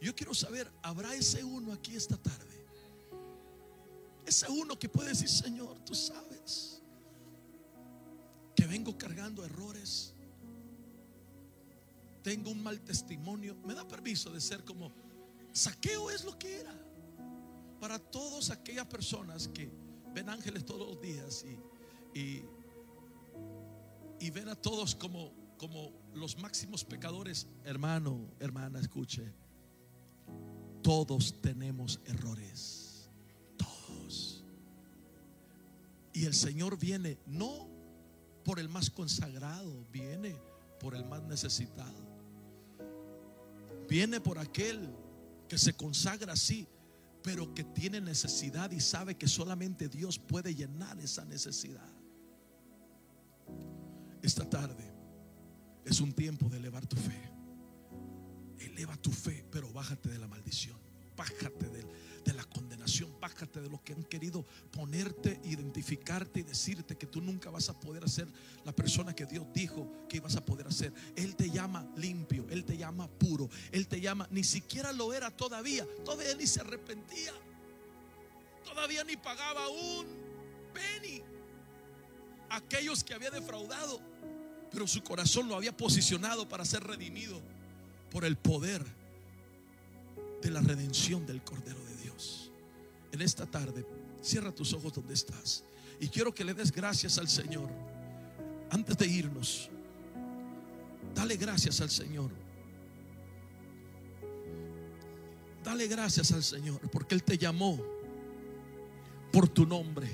[0.00, 2.66] Yo quiero saber, ¿habrá ese uno aquí esta tarde?
[4.26, 6.29] Ese uno que puede decir, Señor, tú sabes
[8.54, 10.14] que vengo cargando errores.
[12.22, 13.56] Tengo un mal testimonio.
[13.64, 14.92] Me da permiso de ser como
[15.52, 16.74] saqueo es lo que era.
[17.80, 19.70] Para todas aquellas personas que
[20.14, 22.44] ven ángeles todos los días y, y,
[24.18, 29.30] y ven a todos como como los máximos pecadores, hermano, hermana, escuche,
[30.82, 32.89] todos tenemos errores,
[36.20, 37.66] Y el Señor viene no
[38.44, 40.36] por el más consagrado, viene
[40.78, 41.96] por el más necesitado.
[43.88, 44.94] Viene por aquel
[45.48, 46.68] que se consagra así,
[47.22, 51.90] pero que tiene necesidad y sabe que solamente Dios puede llenar esa necesidad.
[54.20, 54.92] Esta tarde
[55.86, 57.32] es un tiempo de elevar tu fe.
[58.58, 60.76] Eleva tu fe, pero bájate de la maldición.
[61.16, 61.86] Bájate de,
[62.24, 63.12] de la condenación.
[63.20, 67.78] Bájate de lo que han querido ponerte, identificarte y decirte que tú nunca vas a
[67.78, 68.28] poder hacer
[68.64, 70.92] la persona que Dios dijo que ibas a poder hacer.
[71.16, 75.30] Él te llama limpio, Él te llama puro, Él te llama, ni siquiera lo era
[75.30, 77.32] todavía, todavía ni se arrepentía,
[78.64, 80.06] todavía ni pagaba un
[80.72, 81.22] penny
[82.50, 84.00] aquellos que había defraudado,
[84.70, 87.40] pero su corazón lo había posicionado para ser redimido
[88.10, 88.84] por el poder
[90.42, 91.89] de la redención del Cordero de.
[93.12, 93.84] En esta tarde,
[94.22, 95.64] cierra tus ojos donde estás
[96.00, 97.68] y quiero que le des gracias al Señor.
[98.70, 99.68] Antes de irnos,
[101.14, 102.30] dale gracias al Señor.
[105.62, 107.78] Dale gracias al Señor porque Él te llamó
[109.32, 110.08] por tu nombre.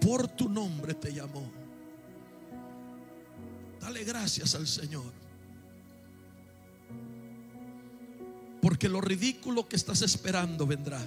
[0.00, 1.50] Por tu nombre te llamó.
[3.80, 5.12] Dale gracias al Señor.
[8.62, 11.00] Porque lo ridículo que estás esperando vendrá.